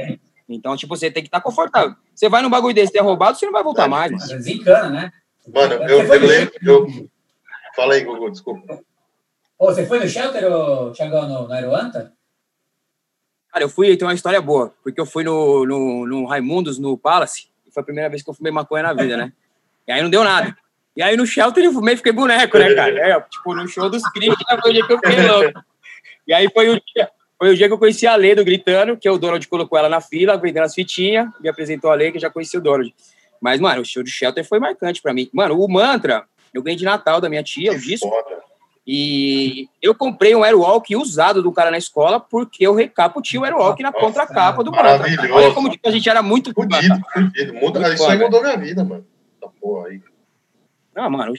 [0.48, 1.94] Então, tipo, você tem que estar tá confortável.
[2.14, 4.12] Você vai num bagulho desse, ter roubado, você não vai voltar mais.
[4.12, 4.26] Mano.
[4.26, 5.12] Desencana, né?
[5.52, 6.54] Mano, eu, eu lembro.
[6.62, 7.11] Eu...
[7.74, 8.80] Fala aí, Gugu, desculpa.
[9.59, 12.12] Ô, você foi no shelter, ou, Thiagão, no, no Aeroanta?
[13.50, 16.98] Cara, eu fui, tem uma história boa, porque eu fui no, no, no Raimundos, no
[16.98, 19.33] Palace, foi a primeira vez que eu fumei maconha na vida, né?
[19.87, 20.57] E aí não deu nada.
[20.96, 22.98] E aí no shelter eu fumei e fiquei boneco, né, cara?
[22.98, 25.64] É, tipo, no show dos Christian foi o dia que eu fiquei louco.
[26.26, 27.11] E aí foi o dia,
[27.44, 29.87] foi o dia que eu conheci a Lê do Gritando, que o Donald colocou ela
[29.87, 32.94] na fila, vendendo as fitinhas, me apresentou a Lê, que eu já conheci o Donald.
[33.38, 35.28] Mas, mano, o show do Shelter foi marcante pra mim.
[35.30, 38.11] Mano, o Mantra, eu ganhei de Natal da minha tia, o disco.
[38.87, 43.83] E eu comprei um Airwalk usado do cara na escola porque eu recaputinha o Airwalk
[43.83, 45.04] na contracapa do Mantra.
[45.30, 47.52] Olha como a gente era muito fudido, fudido.
[47.57, 49.07] Muda, isso aí mudou minha vida, mano.
[49.37, 50.00] Essa porra aí.
[50.96, 51.35] Não, mano,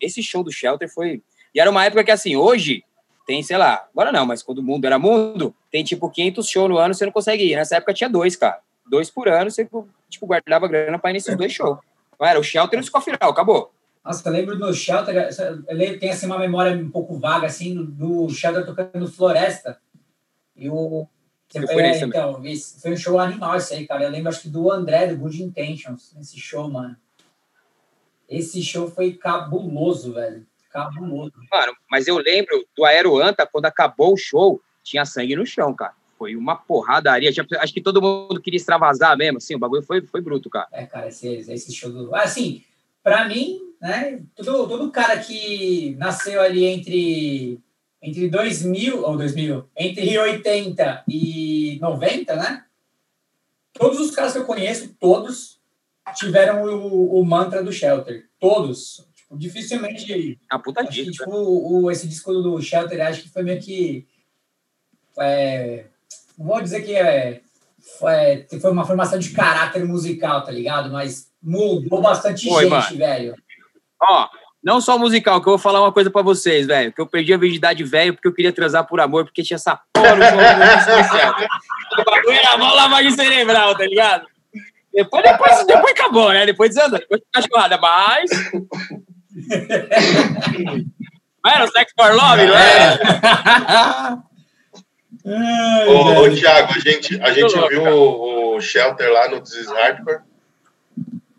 [0.00, 1.20] esse show do Shelter foi.
[1.52, 2.84] E era uma época que, assim, hoje
[3.28, 6.70] tem, sei lá, agora não, mas quando o mundo era mundo, tem tipo 500 shows
[6.70, 7.56] no ano, você não consegue ir.
[7.56, 8.58] Nessa época tinha dois, cara.
[8.88, 9.68] dois por ano, você
[10.08, 11.78] tipo, guardava grana para ir nesses dois shows.
[12.18, 13.70] Não era o Shelter e o Scofiral, acabou.
[14.02, 15.28] Nossa, eu lembro do Shelter,
[15.68, 19.78] eu lembro, tem assim, uma memória um pouco vaga, assim, do Shelter tocando Floresta.
[20.56, 21.06] E o.
[21.50, 24.04] Você foi, é, então, esse foi um show animal isso aí, cara.
[24.04, 26.96] Eu lembro, acho que do André, do Good Intentions, nesse show, mano.
[28.26, 30.46] Esse show foi cabuloso, velho.
[31.50, 35.94] Mano, mas eu lembro do Aeroanta, quando acabou o show, tinha sangue no chão, cara.
[36.18, 37.30] Foi uma porradaria.
[37.60, 40.68] Acho que todo mundo queria extravasar mesmo, assim, o bagulho foi, foi bruto, cara.
[40.72, 42.14] É, cara, esse, esse show do.
[42.14, 42.64] Assim,
[43.02, 47.60] pra mim, né, todo, todo cara que nasceu ali entre,
[48.02, 52.64] entre 2000, ou 2000, entre 80 e 90, né?
[53.72, 55.58] Todos os caras que eu conheço, todos
[56.14, 58.28] tiveram o, o mantra do Shelter.
[58.40, 59.07] Todos.
[59.30, 60.38] Dificilmente.
[60.50, 61.24] A puta Acho que, dica.
[61.24, 64.06] tipo, o, esse disco do Shelter, acho que foi meio que.
[65.20, 65.84] É,
[66.38, 67.40] não vou dizer que é,
[67.98, 70.90] foi, que foi uma formação de caráter musical, tá ligado?
[70.90, 72.96] Mas mudou bastante Foi, gente, mano.
[72.96, 73.34] velho.
[74.00, 74.28] Ó,
[74.62, 76.92] não só musical, que eu vou falar uma coisa pra vocês, velho.
[76.92, 79.80] Que eu perdi a virgindade velho porque eu queria transar por amor, porque tinha essa
[79.92, 80.24] porra no.
[82.00, 84.26] O bagulho era mó lavagem cerebral, tá ligado?
[84.92, 86.46] Depois, depois, depois acabou, né?
[86.46, 88.30] Depois desandou, depois cachorrada, mas.
[91.44, 94.22] Não era o Sex for Love, não era?
[95.86, 97.94] Ô, ô, Thiago, a gente, a gente louco, viu cara.
[97.96, 100.20] o, o Shelter lá no This is Hardcore.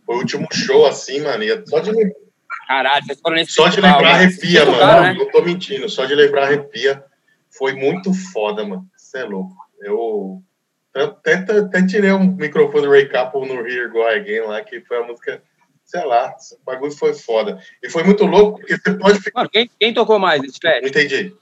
[0.05, 1.43] Foi o último show, assim, mano.
[1.43, 1.91] E só de,
[2.67, 4.77] Caralho, vocês foram nesse só de lembrar arrepia, mano.
[4.77, 5.13] tocaram, né?
[5.13, 7.03] Não tô mentindo, só de lembrar arrepia.
[7.49, 8.87] Foi muito foda, mano.
[8.95, 9.55] Você é louco.
[9.81, 10.43] Eu
[10.93, 14.81] até, até, até tirei um microfone do Ray Capel no Here Go Again lá, que
[14.81, 15.41] foi a música,
[15.89, 17.59] sei lá, o bagulho foi foda.
[17.81, 19.39] E foi muito louco, porque você pode ficar.
[19.39, 20.87] Mano, quem, quem tocou mais fest?
[20.87, 21.35] entendi.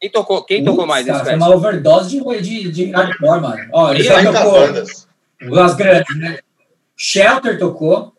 [0.00, 3.68] Quem tocou, quem tocou mais cara, Foi uma overdose de, de, de hardcore, mano.
[3.70, 5.08] Ó, ele já 30 tocou bandas.
[5.62, 6.38] as grandes, né?
[6.96, 8.14] Shelter tocou,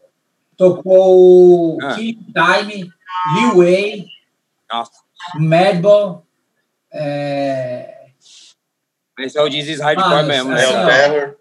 [0.56, 1.96] tocou Ah.
[1.96, 2.94] Killing Time,
[3.36, 4.06] Lil Way,
[4.72, 4.92] Nossa,
[5.40, 6.24] Madball,
[6.94, 8.06] é...
[9.20, 10.64] esse é o is Hardcore Mano, mesmo, É né?
[10.64, 10.86] assim, o ó.
[10.86, 11.41] Terror.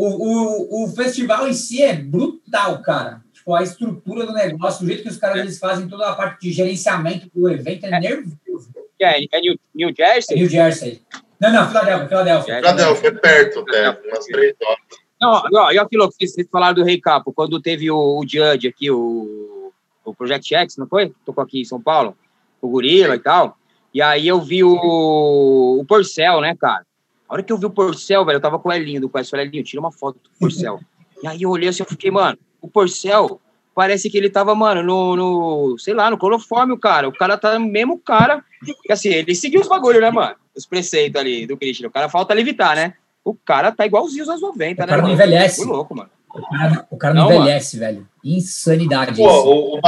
[0.00, 3.22] O, o, o festival em si é brutal, cara.
[3.34, 6.40] Tipo, a estrutura do negócio, o jeito que os caras eles fazem toda a parte
[6.40, 8.70] de gerenciamento do evento é, nervoso.
[8.98, 10.36] Que é, é New, New É Jersey?
[10.38, 11.02] New Jersey.
[11.38, 12.56] Não, não, Filadélfia, Filadélfia.
[12.56, 15.50] Filadélfia, é perto, até, umas três horas.
[15.52, 18.90] Não, e aquilo que vocês falaram do Rei Capo, quando teve o, o Judge aqui,
[18.90, 19.70] o,
[20.02, 21.12] o Project X, não foi?
[21.26, 22.16] Tocou aqui em São Paulo,
[22.60, 23.58] o Gorila e tal.
[23.92, 26.86] E aí eu vi o, o Porcel, né, cara?
[27.30, 29.30] A hora que eu vi o Porcel, velho, eu tava com o Elinho do Quest,
[29.30, 30.80] falei, Elinho, tira uma foto do Porcel.
[31.22, 33.40] e aí eu olhei assim, eu fiquei, mano, o Porcel
[33.72, 37.08] parece que ele tava, mano, no, no sei lá, no clorofórmio, cara.
[37.08, 38.44] O cara tá mesmo cara,
[38.82, 40.34] que assim, ele seguiu os bagulhos, né, mano?
[40.56, 41.86] Os preceitos ali do Christian.
[41.86, 42.94] O cara falta levitar, né?
[43.24, 45.14] O cara tá igualzinho os anos 90, O né, cara não mano?
[45.14, 45.58] envelhece.
[45.58, 46.10] Foi louco, mano.
[46.34, 48.08] O cara, o cara não, Não, envelhece, velho.
[48.24, 49.48] Insanidade Pô, isso.
[49.48, 49.80] o, o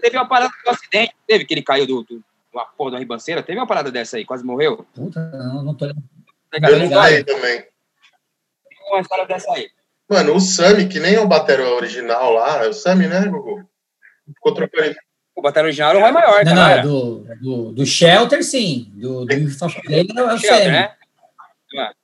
[0.00, 2.20] teve uma parada do acidente, teve que ele caiu do, do
[2.52, 4.84] uma porra da ribanceira, teve uma parada dessa aí, quase morreu.
[4.94, 5.86] Puta, não, não tô
[6.62, 7.64] eu não falei também.
[8.90, 9.68] Uma história dessa aí.
[10.08, 13.68] Mano, o Sami, que nem é o batera original lá, é o Sami, né, Gugu?
[14.34, 14.94] Ficou trocando.
[15.34, 16.54] O batalhão original era o Roy Maior, Não, tá?
[16.54, 16.82] não, era?
[16.82, 18.92] do, do, do Shelter, sim.
[18.94, 20.70] Do, do Infrastructure dele é o Shelter, Sam.
[20.70, 20.94] né?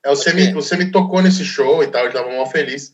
[0.04, 2.92] É, o Semi, o Semi tocou nesse show e tal, ele tava mó feliz.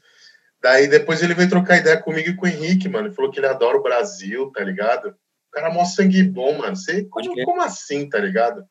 [0.62, 3.08] Daí depois ele veio trocar ideia comigo e com o Henrique, mano.
[3.08, 5.08] Ele falou que ele adora o Brasil, tá ligado?
[5.08, 6.76] O cara é mó sangue bom, mano.
[6.76, 8.62] Você, Pode como, como assim, tá ligado?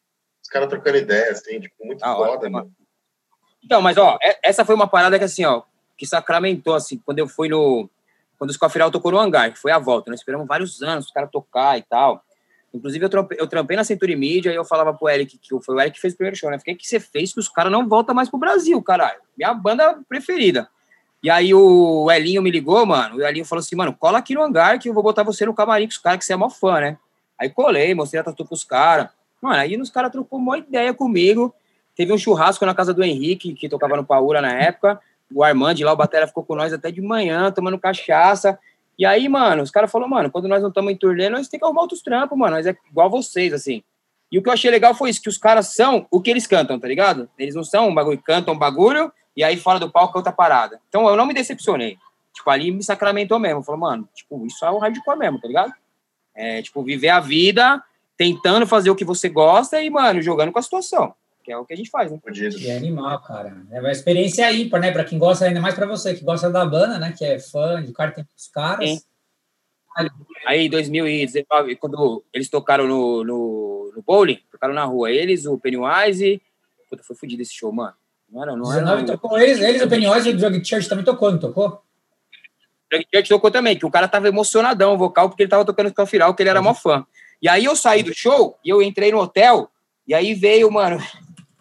[0.45, 2.71] Os caras trocando ideia, assim, tipo, muito hora, foda, mano.
[3.63, 5.63] Então, mas ó, é- essa foi uma parada que assim, ó,
[5.97, 7.89] que sacramentou, assim, quando eu fui no.
[8.38, 10.12] Quando o Scofiral tocou no hangar, que foi a volta.
[10.12, 12.23] Nós esperamos vários anos os caras tocar e tal.
[12.71, 15.75] Inclusive, eu trampei, eu trampei na Century Media e eu falava pro Eric, que foi
[15.75, 16.60] o Eric que fez o primeiro show, né?
[16.60, 19.19] Fiquei, o que você fez que os caras não voltam mais pro Brasil, caralho?
[19.36, 20.69] Minha banda preferida.
[21.23, 23.15] E aí o Elinho me ligou, mano.
[23.15, 25.55] O Elinho falou assim, mano, cola aqui no hangar que eu vou botar você no
[25.55, 26.99] camarim com os caras, que você é mó fã, né?
[27.39, 29.10] Aí colei, mostrei a tatu pros caras.
[29.45, 31.53] Mano, aí os caras trocou uma ideia comigo.
[31.95, 34.99] Teve um churrasco na casa do Henrique, que tocava no Paura na época.
[35.31, 38.58] O Armand lá, o Batera ficou com nós até de manhã, tomando cachaça.
[38.97, 41.60] E aí, mano, os caras falaram, mano, quando nós não estamos em turnê, nós temos
[41.60, 42.55] que arrumar outros trampos, mano.
[42.55, 43.84] Nós é igual vocês, assim.
[44.31, 46.47] E o que eu achei legal foi isso, que os caras são o que eles
[46.47, 47.29] cantam, tá ligado?
[47.38, 50.81] Eles não são um bagulho, cantam um bagulho, e aí fora do palco canta parada.
[50.89, 51.99] Então eu não me decepcionei.
[52.34, 53.62] Tipo, ali me sacramentou mesmo.
[53.62, 55.71] Falou, mano, tipo, isso é o hardcore mesmo, tá ligado?
[56.34, 57.81] É, tipo, viver a vida
[58.17, 61.13] tentando fazer o que você gosta e, mano, jogando com a situação.
[61.43, 62.19] Que é o que a gente faz, né?
[62.25, 63.56] Que é animal, cara.
[63.71, 64.91] É uma experiência ímpar, né?
[64.91, 67.13] Pra quem gosta, ainda mais pra você, que gosta da banda, né?
[67.15, 68.89] Que é fã de cara tem os caras.
[68.89, 68.99] Sim.
[70.45, 75.58] Aí, em 2019, quando eles tocaram no, no, no bowling, tocaram na rua, eles, o
[75.58, 76.41] Pennywise.
[76.89, 77.93] Puta, foi fodido esse show, mano.
[78.30, 78.82] Não era, não era.
[78.82, 81.82] 19 tocou eles, eles, o Pennywise e o Drug Church também tocou, não tocou?
[82.89, 85.93] Drag Church tocou também, que o cara tava emocionadão o vocal, porque ele tava tocando
[85.95, 87.06] no final, que ele era mó fã.
[87.41, 89.69] E aí eu saí do show e eu entrei no hotel,
[90.08, 90.98] e aí veio, mano,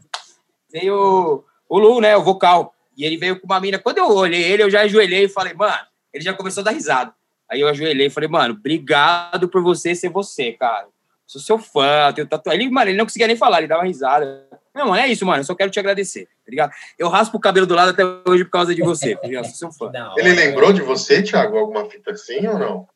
[0.72, 2.74] veio o Lu, né, o vocal.
[2.96, 3.78] E ele veio com uma mina.
[3.78, 6.70] Quando eu olhei ele, eu já ajoelhei e falei, mano, ele já começou a dar
[6.70, 7.12] risada.
[7.50, 10.86] Aí eu ajoelhei e falei, mano, obrigado por você ser você, cara.
[11.26, 12.62] Sou seu fã, tenho tatuagem.
[12.62, 14.46] Ele, mano, ele não conseguia nem falar, ele dava risada.
[14.74, 15.40] Não, mano, é isso, mano.
[15.40, 16.72] Eu só quero te agradecer, tá ligado?
[16.98, 19.28] Eu raspo o cabelo do lado até hoje por causa de você, tá?
[19.44, 19.86] Sou seu fã.
[19.86, 20.14] Hora.
[20.18, 22.88] Ele lembrou de você, Thiago, alguma fita assim ou não?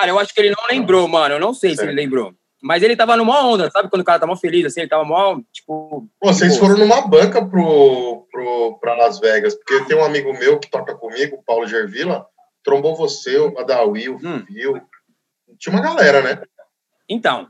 [0.00, 1.34] Cara, eu acho que ele não lembrou, mano.
[1.34, 2.32] Eu não sei se ele lembrou.
[2.62, 3.90] Mas ele tava numa onda, sabe?
[3.90, 6.08] Quando o cara tá mó feliz, assim, ele tava mó, tipo...
[6.18, 6.64] Pô, vocês Pô.
[6.64, 10.94] foram numa banca pro, pro, pra Las Vegas, porque tem um amigo meu que toca
[10.94, 12.26] comigo, o Paulo Gervila,
[12.64, 14.42] trombou você, o Badawi, o Hum.
[15.58, 16.42] Tinha uma galera, né?
[17.06, 17.46] Então,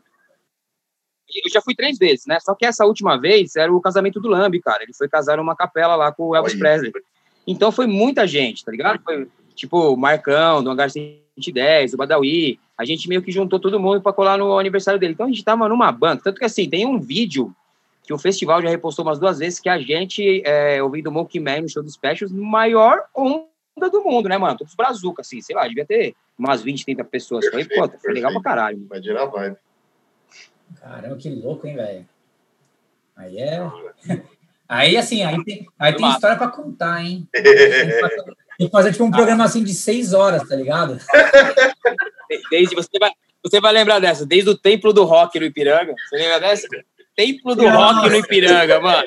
[1.28, 2.40] eu já fui três vezes, né?
[2.40, 4.82] Só que essa última vez era o casamento do Lambi, cara.
[4.82, 6.60] Ele foi casar numa capela lá com o Elvis Olha.
[6.60, 6.92] Presley.
[7.46, 9.00] Então foi muita gente, tá ligado?
[9.04, 10.90] Foi, tipo, o Marcão, do Hangar
[11.34, 12.58] 110, o Badawi.
[12.76, 15.12] A gente meio que juntou todo mundo pra colar no aniversário dele.
[15.12, 16.24] Então a gente tava numa banca.
[16.24, 17.54] Tanto que, assim, tem um vídeo
[18.02, 21.38] que o festival já repostou umas duas vezes, que a gente, é, ouvindo o Monkey
[21.38, 24.58] Man no show dos Specials, maior onda do mundo, né, mano?
[24.58, 27.44] Todos brazucas, assim, sei lá, devia ter umas 20, 30 pessoas.
[27.46, 28.84] Foi, Perfeito, pô, foi legal pra caralho.
[28.88, 29.56] Vai tirar vibe.
[30.80, 32.08] Caramba, que louco, hein, velho?
[33.16, 33.60] Aí é.
[34.70, 37.28] Aí, assim, aí tem, aí tem história pra contar, hein?
[38.60, 40.98] Tem que fazer- tipo, um programa assim de seis horas, tá ligado?
[42.50, 43.10] Desde, você, vai,
[43.42, 45.94] você vai lembrar dessa, desde o Templo do Rock no Ipiranga.
[46.08, 46.68] Você lembra dessa?
[47.16, 49.02] Templo do Rock no Ipiranga, mano.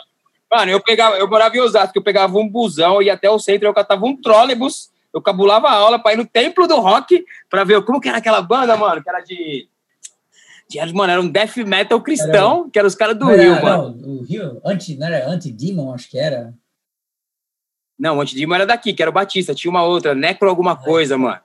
[0.52, 3.68] Mano, eu pegava, eu morava em Osasco, eu pegava um busão, ia até o centro,
[3.68, 7.64] eu catava um trólebus, eu cabulava a aula pra ir no Templo do Rock pra
[7.64, 9.68] ver como que era aquela banda, mano, que era de.
[10.68, 13.96] de mano, era um death metal cristão, que eram os caras do era- Rio, mano.
[14.00, 16.54] Não, o Rio, anti, não era anti-demon, acho que era.
[18.04, 19.56] Não, o Antidimo era daqui, que era o Batista.
[19.56, 21.40] Tinha uma outra, Necro alguma coisa, mano.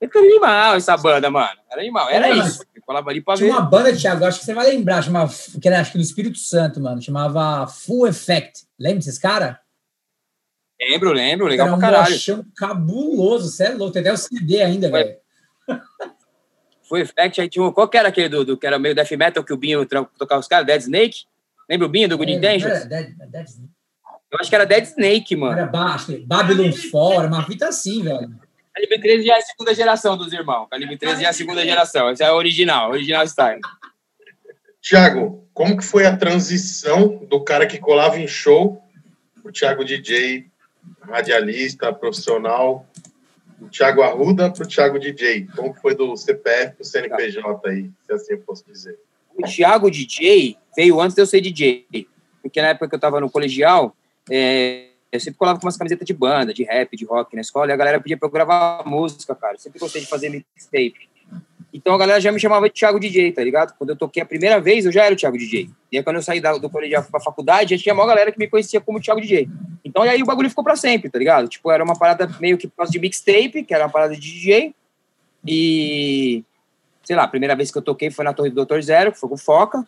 [0.00, 1.60] Era animal essa banda, mano.
[1.70, 2.08] Era animal.
[2.08, 2.64] Era Era, isso.
[2.74, 3.44] Eu colava ali pra ver.
[3.44, 6.02] Tinha uma banda, Thiago, acho que você vai lembrar, chamava, que era acho que do
[6.02, 7.02] Espírito Santo, mano.
[7.02, 8.62] Chamava Full Effect.
[8.78, 9.56] Lembra desses caras?
[10.80, 11.46] Lembro, lembro.
[11.46, 12.12] Legal Era um pra caralho.
[12.14, 13.92] mochão cabuloso, é louco.
[13.92, 15.04] Tem até o CD ainda, Ué.
[15.04, 15.80] velho.
[16.88, 19.10] Foi Effect, aí tinha um, qual que era aquele do, do- que era meio death
[19.12, 19.86] metal que o Binho
[20.18, 20.66] tocava os caras?
[20.66, 21.24] Dead Snake?
[21.68, 22.72] Lembra o Binho do Good É, Intentions?
[22.72, 23.46] era Dead- Dead-
[24.30, 25.58] Eu acho que era Dead Snake, mano.
[25.58, 28.30] Era baixo, Babylon Fall, era uma fita assim, velho.
[28.72, 30.68] Calibre 13 já é a segunda geração dos irmãos.
[30.70, 32.08] Calibre 13 já é a segunda geração.
[32.08, 33.60] Essa é a original, original style.
[34.80, 38.82] Tiago, como que foi a transição do cara que colava em show,
[39.44, 40.46] o Thiago DJ,
[41.02, 42.86] radialista, profissional,
[43.58, 45.48] do Thiago Arruda para o Thiago DJ?
[45.54, 48.98] Como que foi do CPF para o CNPJ aí, se assim eu posso dizer?
[49.36, 51.86] O Thiago DJ veio antes de eu ser DJ.
[52.40, 53.94] Porque na época que eu tava no colegial,
[54.30, 57.70] é, eu sempre colava com umas camisetas de banda, de rap, de rock na escola,
[57.70, 59.54] e a galera pedia pra eu gravar música, cara.
[59.54, 61.10] Eu sempre gostei de fazer mixtape.
[61.72, 63.74] Então a galera já me chamava de Thiago DJ, tá ligado?
[63.78, 65.70] Quando eu toquei a primeira vez, eu já era o Thiago DJ.
[65.92, 68.38] E aí quando eu saí da- do colegial pra faculdade, já tinha uma galera que
[68.38, 69.48] me conhecia como Thiago DJ.
[69.84, 71.48] Então aí o bagulho ficou pra sempre, tá ligado?
[71.48, 74.74] Tipo, era uma parada meio que de mixtape, que era uma parada de DJ.
[75.46, 76.44] E
[77.04, 79.18] sei lá, a primeira vez que eu toquei foi na Torre do Doutor Zero, que
[79.18, 79.86] foi com o Foca.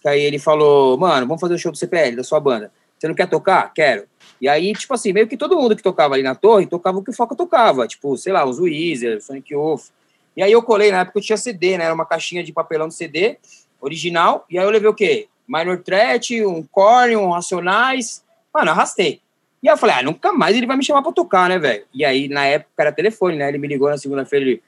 [0.00, 2.70] Que aí ele falou, mano, vamos fazer o show do CPL, da sua banda.
[3.04, 3.70] Você não quer tocar?
[3.74, 4.06] Quero.
[4.40, 7.04] E aí, tipo assim, meio que todo mundo que tocava ali na torre tocava o
[7.04, 7.86] que o Foca tocava.
[7.86, 9.90] Tipo, sei lá, os Weezer, Sonic Youth.
[10.34, 11.84] E aí eu colei, na época eu tinha CD, né?
[11.84, 13.36] Era uma caixinha de papelão de CD,
[13.78, 14.46] original.
[14.48, 15.28] E aí eu levei o quê?
[15.46, 18.24] Minor Threat, um Korn, um Racionais.
[18.54, 19.20] Mano, arrastei.
[19.62, 21.84] E aí eu falei, ah, nunca mais ele vai me chamar pra tocar, né, velho?
[21.92, 23.50] E aí, na época, era telefone, né?
[23.50, 24.62] Ele me ligou na segunda-feira, ele,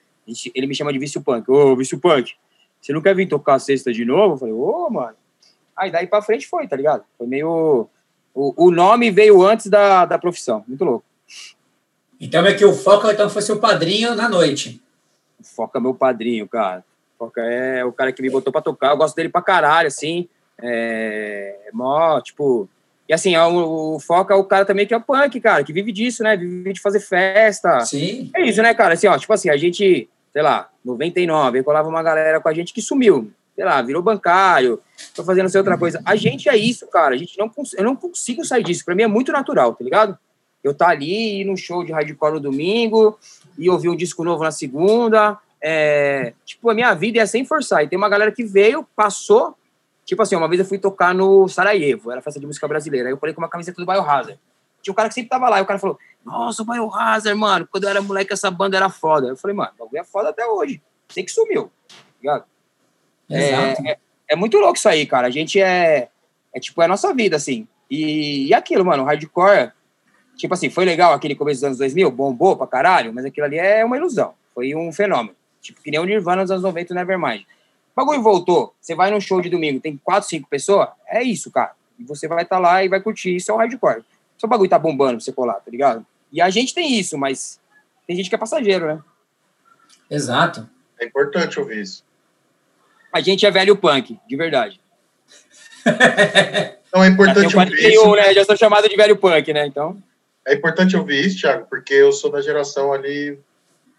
[0.54, 1.50] ele me chama de Vício Punk.
[1.50, 2.34] Ô, Vício Punk,
[2.82, 4.34] você não quer vir tocar sexta de novo?
[4.34, 5.16] Eu falei, ô, mano.
[5.74, 7.02] Aí daí pra frente foi, tá ligado?
[7.16, 7.88] Foi meio.
[8.36, 10.62] O, o nome veio antes da, da profissão.
[10.68, 11.04] Muito louco.
[12.20, 14.78] Então é que o Foca então, foi seu padrinho na noite.
[15.40, 16.84] O Foca é meu padrinho, cara.
[17.14, 18.90] O Foca é o cara que me botou pra tocar.
[18.90, 20.28] Eu gosto dele pra caralho, assim.
[20.60, 22.68] É, é mó, tipo.
[23.08, 25.72] E assim, é o, o Foca é o cara também que é punk, cara, que
[25.72, 26.36] vive disso, né?
[26.36, 27.80] Vive de fazer festa.
[27.80, 28.30] Sim.
[28.36, 28.94] É isso, né, cara?
[28.94, 32.54] Assim, ó, tipo assim, a gente, sei lá, 99, aí colava uma galera com a
[32.54, 33.32] gente que sumiu.
[33.56, 34.78] Sei lá, virou bancário,
[35.14, 36.00] tô fazendo sei outra coisa.
[36.04, 37.14] A gente é isso, cara.
[37.14, 38.84] A gente não eu não consigo sair disso.
[38.84, 40.16] Pra mim é muito natural, tá ligado?
[40.62, 43.18] Eu tá ali, no show de hardcore no domingo,
[43.56, 45.38] e ouvir um disco novo na segunda.
[45.62, 47.82] É, tipo, a minha vida é sem forçar.
[47.82, 49.56] E tem uma galera que veio, passou.
[50.04, 53.08] Tipo assim, uma vez eu fui tocar no Sarajevo, era festa de música brasileira.
[53.08, 54.38] Aí eu falei com uma camiseta do Biohazard.
[54.82, 57.66] Tinha um cara que sempre tava lá, e o cara falou: Nossa, o Biohazard, mano,
[57.70, 59.28] quando eu era moleque, essa banda era foda.
[59.28, 60.80] Eu falei, mano, o bagulho é foda até hoje.
[61.08, 61.70] Sei que sumiu.
[62.20, 62.44] Ligado?
[63.30, 63.98] É, é,
[64.28, 65.26] é muito louco isso aí, cara.
[65.26, 66.08] A gente é.
[66.54, 67.68] É tipo, é a nossa vida, assim.
[67.90, 69.72] E, e aquilo, mano, o hardcore,
[70.36, 73.58] tipo assim, foi legal aquele começo dos anos 2000, bombou pra caralho, mas aquilo ali
[73.58, 74.34] é uma ilusão.
[74.54, 75.36] Foi um fenômeno.
[75.60, 77.42] Tipo, que nem o Nirvana nos anos 90 e Nevermind.
[77.42, 77.44] O
[77.96, 78.74] bagulho voltou.
[78.80, 81.72] Você vai num show de domingo, tem quatro, cinco pessoas, é isso, cara.
[81.98, 83.36] E você vai estar tá lá e vai curtir.
[83.36, 84.02] Isso é o hardcore.
[84.38, 86.06] Seu bagulho tá bombando pra você colar, tá ligado?
[86.32, 87.60] E a gente tem isso, mas
[88.06, 89.02] tem gente que é passageiro, né?
[90.10, 90.68] Exato.
[91.00, 92.05] É importante ouvir isso.
[93.16, 94.78] A gente é velho punk, de verdade.
[96.88, 98.14] Então é importante Já, ouvir isso.
[98.14, 98.34] né?
[98.34, 99.66] Já sou chamado de velho punk, né?
[99.66, 100.02] Então.
[100.46, 103.38] É importante ouvir isso, Thiago, porque eu sou da geração ali,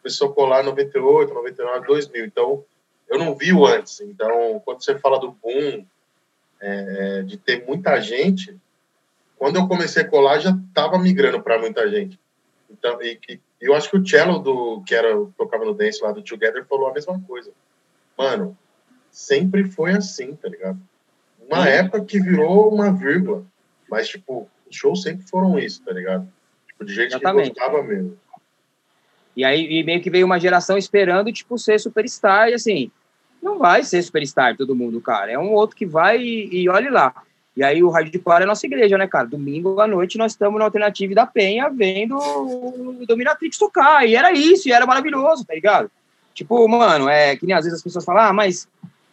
[0.02, 2.26] começou a colar 98, 99, 2000.
[2.26, 2.64] Então,
[3.10, 4.02] eu não vi o antes.
[4.02, 5.86] Então, quando você fala do boom,
[6.62, 8.56] é, de ter muita gente,
[9.38, 12.20] quando eu comecei a colar, já estava migrando para muita gente.
[12.70, 16.12] Então, e, e, eu acho que o cello do que era tocava no dance lá
[16.12, 17.52] do Together falou a mesma coisa.
[18.18, 18.58] Mano,
[19.18, 20.78] sempre foi assim, tá ligado?
[21.50, 23.44] Uma época que virou uma vírgula,
[23.90, 26.28] mas tipo, os shows sempre foram isso, tá ligado?
[26.68, 27.50] Tipo, de gente Exatamente.
[27.50, 28.16] que gostava mesmo.
[29.36, 32.92] E aí e meio que veio uma geração esperando, tipo, ser superstar, e assim,
[33.42, 35.32] não vai ser superstar todo mundo, cara.
[35.32, 37.12] É um outro que vai e, e olhe lá.
[37.56, 39.26] E aí o Hardcore é a nossa igreja, né, cara?
[39.26, 44.08] Domingo à noite nós estamos na Alternativa da Penha vendo o Dominatrix tocar.
[44.08, 45.90] E era isso, e era maravilhoso, tá ligado?
[46.36, 48.68] Tipo, mano, é que nem às vezes as pessoas falam, ah, mas,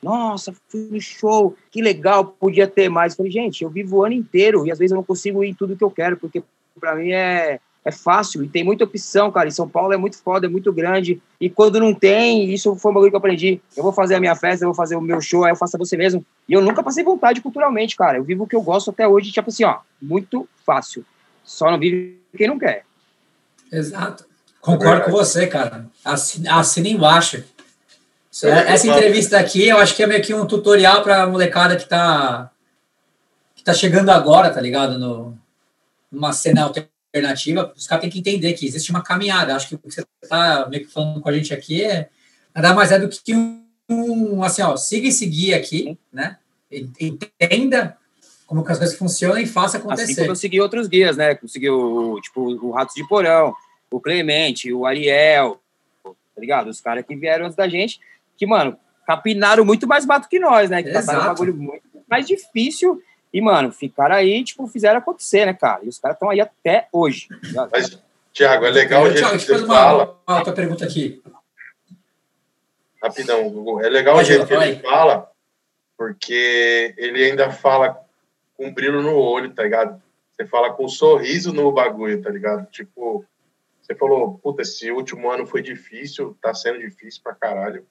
[0.05, 3.15] nossa, fui no show, que legal, podia ter mais.
[3.15, 5.55] Falei, gente, eu vivo o ano inteiro e às vezes eu não consigo ir em
[5.55, 6.43] tudo que eu quero, porque
[6.79, 9.49] pra mim é, é fácil e tem muita opção, cara.
[9.49, 11.23] Em São Paulo é muito foda, é muito grande.
[11.41, 13.63] E quando não tem, isso foi um bagulho que eu aprendi.
[13.75, 15.77] Eu vou fazer a minha festa, eu vou fazer o meu show, aí eu faço
[15.77, 16.25] a você mesmo.
[16.47, 18.19] E eu nunca passei vontade culturalmente, cara.
[18.19, 21.03] Eu vivo o que eu gosto até hoje, tipo assim, ó, muito fácil.
[21.43, 22.85] Só não vive quem não quer.
[23.73, 24.27] Exato.
[24.61, 25.87] Concordo com você, cara.
[26.05, 27.43] Assina embaixo.
[28.35, 31.77] Isso é- essa entrevista aqui, eu acho que é meio que um tutorial para molecada
[31.77, 32.51] que tá
[33.55, 34.99] que tá chegando agora, tá ligado?
[34.99, 35.39] No,
[36.11, 37.73] numa cena alternativa.
[37.77, 39.55] Os caras têm que entender que existe uma caminhada.
[39.55, 42.09] Acho que o que você tá meio que falando com a gente aqui é
[42.53, 43.33] nada mais é do que
[43.89, 46.37] um, assim, ó, siga esse guia aqui, né?
[47.01, 47.97] Entenda
[48.49, 50.15] como que as coisas funcionam e faça Assim acontecer.
[50.17, 51.37] como eu segui outros guias, né?
[51.37, 53.55] Consegui o, tipo, o Ratos de Porão,
[53.89, 55.61] o Clemente, o Ariel,
[56.03, 56.69] tá ligado?
[56.69, 58.01] Os caras que vieram antes da gente,
[58.37, 60.83] que, mano, capinaram muito mais mato que nós, né?
[60.83, 61.35] Que passaram um Exato.
[61.41, 65.85] bagulho muito mais difícil e, mano, ficaram aí, tipo, fizeram acontecer, né, cara?
[65.85, 67.29] E os caras estão aí até hoje.
[67.53, 67.69] tá?
[67.73, 67.99] Mas,
[68.33, 70.21] Thiago, é legal o jeito Thiago, que você uma, fala.
[70.27, 71.23] uma outra pergunta aqui.
[73.03, 73.85] Rapidão, Gugu.
[73.85, 75.31] É legal o Pode jeito ir, que ele fala,
[75.97, 78.01] porque ele ainda fala
[78.57, 80.01] com brilho no olho, tá ligado?
[80.31, 82.67] Você fala com um sorriso no bagulho, tá ligado?
[82.71, 83.25] Tipo,
[83.81, 87.87] você falou, puta, esse último ano foi difícil, tá sendo difícil pra caralho.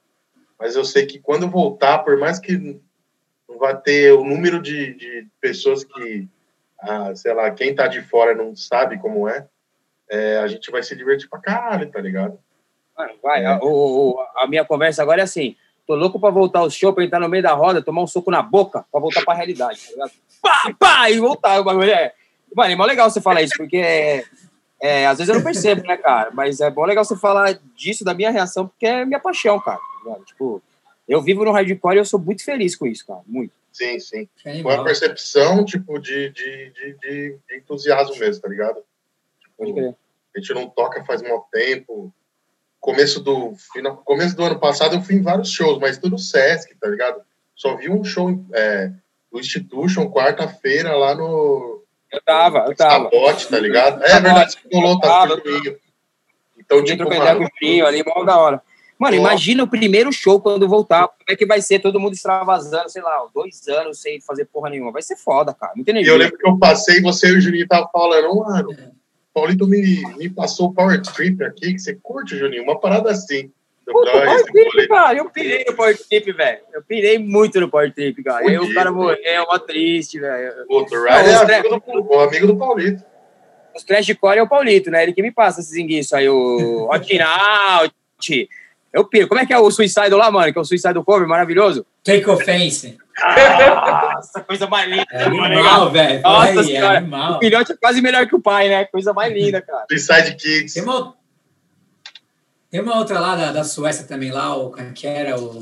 [0.60, 4.93] Mas eu sei que quando voltar, por mais que não vai ter o número de,
[4.93, 6.28] de pessoas que,
[6.80, 9.45] ah, sei lá, quem tá de fora não sabe como é,
[10.10, 12.38] é, a gente vai se divertir pra caralho, tá ligado?
[12.97, 15.56] Mano, vai, a, o- o- a minha conversa agora é assim:
[15.88, 18.30] tô louco pra voltar ao show, pra entrar no meio da roda, tomar um soco
[18.32, 20.12] na boca, pra voltar pra realidade, tá ligado?
[20.41, 21.60] Pá, pá, e voltar.
[21.60, 22.14] O bagulho é.
[22.56, 24.24] Mano, é mó legal você falar isso, porque é,
[24.86, 26.29] é, às vezes eu não percebo, né, cara?
[26.31, 29.79] Mas é bom legal você falar disso, da minha reação, porque é minha paixão, cara.
[30.03, 30.15] tá?
[30.25, 30.61] Tipo,
[31.07, 33.21] eu vivo no hardcore e eu sou muito feliz com isso, cara.
[33.25, 33.53] Muito.
[33.71, 34.27] Sim, sim.
[34.36, 34.73] Que Foi animal.
[34.75, 38.84] uma percepção, tipo, de, de, de, de- entusiasmo mesmo, tá ligado?
[39.39, 39.97] Tipo,
[40.36, 42.13] a gente não toca faz um tempo.
[42.81, 46.75] Começo do, final, começo do ano passado eu fui em vários shows, mas tudo Sesc,
[46.75, 47.21] tá ligado?
[47.55, 48.91] Só vi um show é,
[49.31, 51.72] do Institution, quarta-feira, lá no
[52.14, 53.03] Eu tava, eu tava.
[53.05, 54.03] Sabote, tá ligado?
[54.03, 54.24] É Sabote.
[54.24, 55.41] verdade, você colou, tá Tava.
[55.41, 55.76] comigo.
[56.57, 58.61] Então, Podia tipo, ideia com mano, o Juninho ali, mó da hora.
[58.97, 61.07] Mano, imagina o primeiro show quando voltar.
[61.07, 64.70] Como é que vai ser todo mundo extravasando, sei lá, dois anos sem fazer porra
[64.70, 64.91] nenhuma.
[64.91, 65.74] Vai ser foda, cara.
[65.76, 66.14] Muita E energia.
[66.14, 68.70] eu lembro que eu passei, você e o Juninho estavam falando, mano,
[69.34, 72.64] Paulito me, me passou o Power Trip aqui, que você curte, Juninho?
[72.64, 73.51] Uma parada assim.
[73.86, 75.17] Eu Puta, falei, "Ah, Power Trip, cara.
[75.17, 76.59] Eu pirei no Power Trip, velho.
[76.73, 78.39] Eu pirei muito no Power Trip, cara.
[78.47, 78.75] Aí o Fudido.
[78.75, 80.53] cara morreu, mó triste, velho.
[80.69, 81.09] O Ryan
[81.49, 83.03] é amigo do, o amigo do Paulito.
[83.75, 85.03] Os trash core é o Paulito, né?
[85.03, 88.49] Ele que me passa esses enguiços aí, o Hot Out.
[88.93, 89.27] Eu piro.
[89.27, 90.53] Como é que é o Suicide lá, mano?
[90.53, 91.86] Que é o Suicide do cover, maravilhoso.
[92.03, 92.95] Take offense.
[93.19, 95.05] Nossa, coisa mais linda.
[95.11, 96.21] É animal, velho.
[96.21, 96.97] Nossa é senhora.
[96.99, 97.38] animal.
[97.38, 98.86] O filhote é quase melhor que o pai, né?
[98.86, 99.86] Coisa mais linda, cara.
[99.89, 100.73] Suicide Kids.
[100.73, 101.15] Tem uma,
[102.74, 105.61] tem uma outra lá da, da Suécia também, lá, o que era o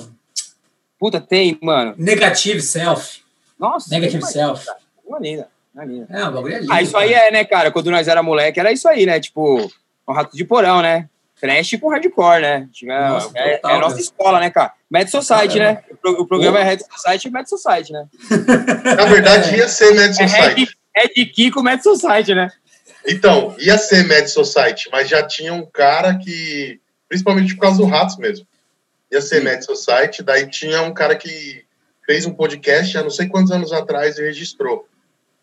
[0.97, 1.93] Puta, tem, mano.
[1.97, 3.21] Negative Self.
[3.59, 3.89] Nossa.
[3.93, 4.65] Negative Self.
[5.05, 6.07] Uma linda, uma linda.
[6.09, 6.71] É, o bagulho é lindo.
[6.71, 7.27] Ah, isso aí cara.
[7.27, 7.71] é, né, cara?
[7.71, 9.19] Quando nós era moleque, era isso aí, né?
[9.19, 9.69] Tipo,
[10.07, 11.09] um rato de porão, né?
[11.39, 12.69] Trash com hardcore, né?
[12.71, 14.73] Tinha- Nossa, é, total, é a nossa escola, né, cara?
[14.89, 15.81] Mad Society, Caramba.
[15.81, 15.83] né?
[15.91, 18.05] O, pro- o programa é Red Society e Mad Society, né?
[18.95, 20.77] Na verdade, ia ser Mad É Society.
[20.95, 22.49] É de Kiko Mad Society, né?
[23.07, 26.79] Então, ia ser Mad Society, mas já tinha um cara que,
[27.11, 28.47] principalmente por causa do Ratos mesmo,
[29.11, 31.65] ia ser Mad Society, daí tinha um cara que
[32.05, 34.87] fez um podcast há não sei quantos anos atrás e registrou.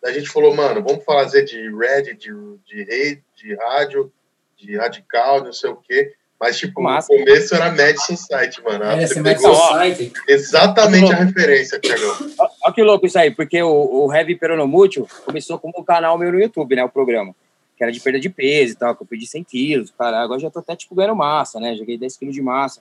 [0.02, 2.32] Daí a gente falou, mano, vamos fazer de Red, de,
[2.64, 4.10] de rede, de rádio,
[4.56, 6.14] de radical, não sei o quê.
[6.40, 7.12] Mas, tipo, Massa.
[7.12, 8.84] no começo era Mad Society, mano.
[8.84, 10.12] Era Você pegou Society.
[10.26, 12.16] exatamente a referência, Tiagão.
[12.64, 16.32] Olha que louco isso aí, porque o, o Heavy Peronomútil começou como um canal meu
[16.32, 16.84] no YouTube, né?
[16.84, 17.34] O programa.
[17.78, 19.94] Que era de perda de peso e tal, que eu perdi 100 quilos.
[19.96, 21.76] Cara, agora já tô até, tipo, ganhando massa, né?
[21.76, 22.80] Joguei 10 quilos de massa.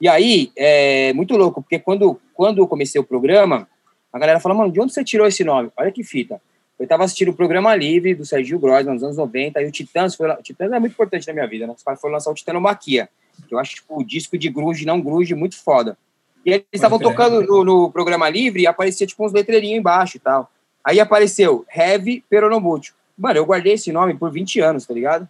[0.00, 3.68] E aí, é muito louco, porque quando, quando eu comecei o programa,
[4.12, 5.70] a galera fala, mano, de onde você tirou esse nome?
[5.76, 6.42] Olha que fita.
[6.78, 10.16] Eu tava assistindo o programa livre do Sergio Grossman nos anos 90, e o Titãs
[10.16, 10.36] foi lá.
[10.36, 11.74] O Titãs é muito importante na minha vida, né?
[11.76, 13.08] Os caras foram lançar o Titanomaquia,
[13.46, 15.96] que eu acho, tipo, o disco de grunge, não grunge, muito foda.
[16.44, 20.20] E eles estavam tocando no, no programa livre e aparecia, tipo, uns letreirinhos embaixo e
[20.20, 20.50] tal.
[20.84, 22.94] Aí apareceu Heavy Peronomútil.
[23.22, 25.28] Mano, eu guardei esse nome por 20 anos, tá ligado?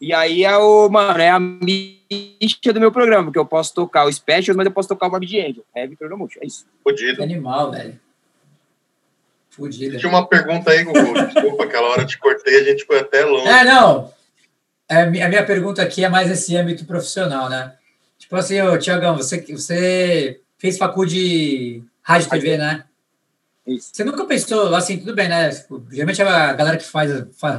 [0.00, 4.04] E aí é o, mano, é a mística do meu programa, porque eu posso tocar
[4.06, 5.64] o Specials, mas eu posso tocar o Morbid Angel.
[5.72, 6.64] Heavy Peronomútil, é isso.
[6.64, 7.22] Que Fudido.
[7.22, 8.00] animal, velho.
[9.50, 9.98] Fudido.
[9.98, 11.12] Tinha uma pergunta aí, Gugu.
[11.32, 13.46] Desculpa, aquela hora eu te cortei, a gente foi até longe.
[13.46, 14.12] É, não.
[14.90, 17.72] É, a minha pergunta aqui é mais esse âmbito profissional, né?
[18.18, 22.84] Tipo assim, ô, Tiagão, você, você fez faculdade de rádio e TV, né?
[23.66, 23.90] Isso.
[23.92, 25.50] Você nunca pensou, assim, tudo bem, né?
[25.50, 27.10] Tipo, geralmente a galera que faz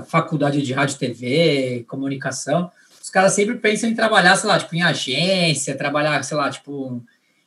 [0.08, 2.70] faculdade de rádio e TV, comunicação,
[3.02, 7.02] os caras sempre pensam em trabalhar, sei lá, tipo, em agência, trabalhar, sei lá, tipo,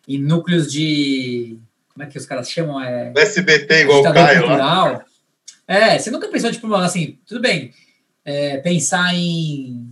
[0.08, 1.58] em núcleos de.
[1.92, 2.80] Como é que os caras chamam?
[2.80, 4.48] É, SBT, igual o Caio lá.
[4.48, 5.04] cultural.
[5.66, 7.72] É, você nunca pensou, tipo, assim, tudo bem,
[8.24, 9.90] é, pensar em,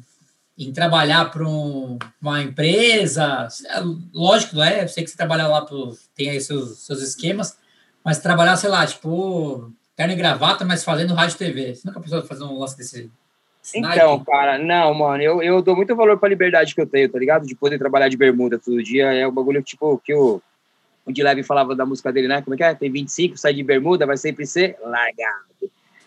[0.56, 3.80] em trabalhar para uma empresa, é,
[4.12, 4.84] lógico, não é?
[4.84, 7.56] Eu sei que você trabalha lá, pro, tem aí seus, seus esquemas,
[8.04, 11.74] mas trabalhar, sei lá, tipo, terno e gravata, mas fazendo rádio e TV.
[11.74, 13.10] Você nunca pensou em fazer um lance desse?
[13.74, 14.26] Então, naipe?
[14.26, 17.46] cara, não, mano, eu, eu dou muito valor pra liberdade que eu tenho, tá ligado?
[17.46, 19.12] De poder trabalhar de bermuda todo dia.
[19.14, 20.42] É o bagulho, tipo, que o,
[21.06, 22.42] o de Leve falava da música dele, né?
[22.42, 22.74] Como é que é?
[22.74, 25.44] Tem 25, sai de bermuda, vai sempre ser largado.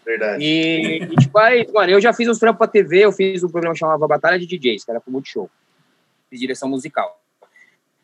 [0.06, 0.43] Verdade.
[0.43, 3.50] E, e, tipo, aí, mano, eu já fiz uns trampos pra TV, eu fiz um
[3.50, 5.50] programa que chamava Batalha de DJs, que era pro Multishow.
[6.30, 7.20] Fiz direção musical.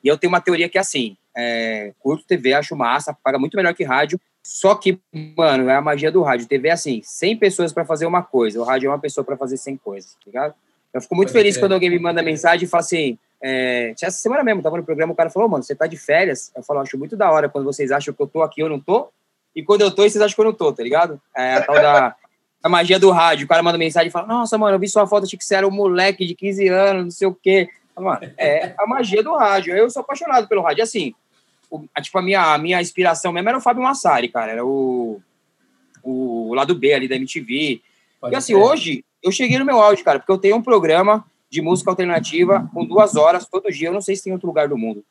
[0.04, 3.56] E eu tenho uma teoria que é assim, é, curto TV, acho massa, paga muito
[3.56, 5.00] melhor que rádio, só que,
[5.38, 6.48] mano, é a magia do rádio.
[6.48, 9.38] TV é assim, 100 pessoas pra fazer uma coisa, o rádio é uma pessoa pra
[9.38, 10.54] fazer 100 coisas, tá ligado?
[10.94, 14.44] Eu fico muito feliz quando alguém me manda mensagem e fala assim, é, essa semana
[14.44, 16.52] mesmo, tava no programa, o cara falou, mano, você tá de férias?
[16.56, 18.80] Eu falo, acho muito da hora quando vocês acham que eu tô aqui, eu não
[18.80, 19.10] tô,
[19.56, 21.22] e quando eu tô, vocês acham que eu não tô, tá ligado?
[21.36, 22.16] É a tal da
[22.64, 23.46] a magia do rádio.
[23.46, 25.56] O cara manda mensagem e fala: Nossa, mano, eu vi sua foto, achei que você
[25.56, 27.70] era um moleque de 15 anos, não sei o quê.
[27.96, 29.76] Mano, é a magia do rádio.
[29.76, 30.84] Eu sou apaixonado pelo rádio.
[30.84, 31.14] Assim,
[31.78, 34.52] o- a, tipo, a minha, a minha inspiração mesmo era o Fábio Massari, cara.
[34.52, 35.22] Era o,
[36.04, 37.82] o lado B ali da MTV.
[38.20, 38.66] Pode E assim, crer.
[38.66, 42.70] hoje eu cheguei no meu áudio, cara, porque eu tenho um programa de música alternativa
[42.74, 43.88] com duas horas todo dia.
[43.90, 45.04] Eu não sei se tem outro lugar do mundo.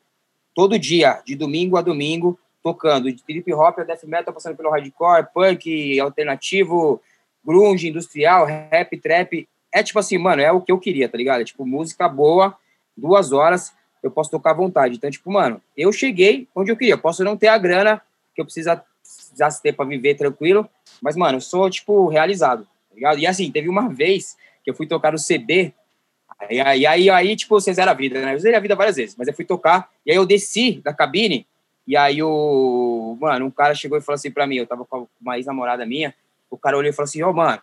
[0.53, 4.69] Todo dia, de domingo a domingo, tocando de hip hop a death metal, passando pelo
[4.69, 7.01] hardcore, punk, alternativo,
[7.43, 9.47] grunge, industrial, rap, trap.
[9.73, 11.41] É tipo assim, mano, é o que eu queria, tá ligado?
[11.41, 12.55] É tipo música boa,
[12.95, 13.73] duas horas,
[14.03, 14.95] eu posso tocar à vontade.
[14.95, 16.97] Então, tipo, mano, eu cheguei onde eu queria.
[16.97, 18.01] Posso não ter a grana
[18.35, 20.69] que eu precisa, precisasse ter pra viver tranquilo,
[21.01, 23.19] mas, mano, eu sou, tipo, realizado, tá ligado?
[23.19, 25.73] E assim, teve uma vez que eu fui tocar no CB,
[26.39, 28.33] aí, aí, aí, aí tipo, vocês eram a vida, né?
[28.33, 30.93] Eu zerei a vida várias vezes, mas eu fui tocar, e aí eu desci da
[30.93, 31.45] cabine,
[31.85, 35.07] e aí o, mano, um cara chegou e falou assim pra mim, eu tava com
[35.21, 36.15] uma ex-namorada minha,
[36.49, 37.61] o cara olhou e falou assim, ô, mano,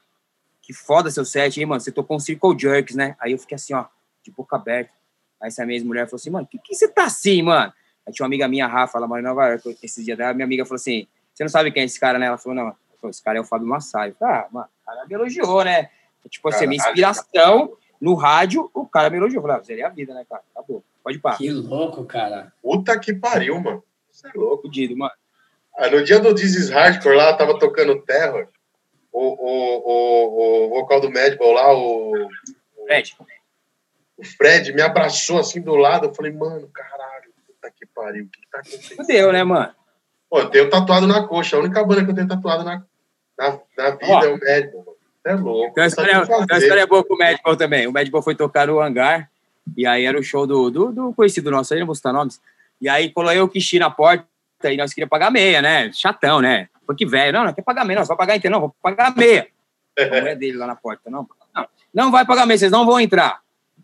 [0.63, 1.81] que foda seu set, hein, mano?
[1.81, 3.17] Você tocou um Circle Jerks, né?
[3.19, 3.87] Aí eu fiquei assim, ó,
[4.23, 4.93] de boca aberta.
[5.41, 7.73] Aí essa mesma mulher falou assim, mano, que que você tá assim, mano?
[8.07, 10.45] Aí tinha uma amiga minha, Rafa, ela mora em Nova York, esses dias dela, minha
[10.45, 12.27] amiga falou assim, você não sabe quem é esse cara, né?
[12.27, 14.13] Ela falou, não, Falou, esse cara é o Fábio Massai.
[14.13, 15.89] Falei, ah, mano, o cara me elogiou, né?
[16.29, 19.39] Tipo assim, minha inspiração no rádio, o cara me elogiou.
[19.39, 20.43] Eu falei, ah, seria a vida, né, cara?
[20.55, 20.85] Acabou.
[21.03, 21.37] Pode pá.
[21.37, 22.53] Que louco, cara.
[22.63, 23.83] Puta que pariu, mano.
[24.11, 24.65] Você é louco.
[24.65, 25.13] Fudido, mano.
[25.79, 28.49] Ah, no dia do This is Hardcore lá, tava tocando Terror.
[29.11, 32.29] O, o, o, o vocal do Madball lá, o,
[32.87, 33.17] Fred,
[34.21, 36.07] o Fred, me abraçou assim do lado.
[36.07, 38.25] Eu falei, mano, caralho, puta que pariu.
[38.25, 38.97] O que, que tá acontecendo?
[38.97, 39.75] fudeu, né, mano?
[40.29, 41.57] Pô, eu tenho tatuado na coxa.
[41.57, 42.85] A única banda que eu tenho tatuado na,
[43.39, 44.25] na, na vida Ó.
[44.25, 44.85] é o Madball.
[44.85, 45.01] mano.
[45.25, 45.75] É louco.
[45.75, 47.87] Tem uma história, que tem história boa com o Madball também.
[47.87, 49.31] O Madball foi tocar no hangar,
[49.77, 52.41] e aí era o show do, do, do conhecido nosso, aí não vou citar nomes.
[52.81, 54.27] E aí colou eu o Kishi na porta,
[54.65, 55.91] e nós queríamos pagar meia, né?
[55.93, 56.69] Chatão, né?
[56.87, 59.47] Porque velho, não, não quer pagar meia, não, só pagar inteiro, não, vou pagar meia.
[59.99, 62.99] A mulher dele lá na porta, não, não, não vai pagar meia, vocês não vão
[62.99, 63.41] entrar.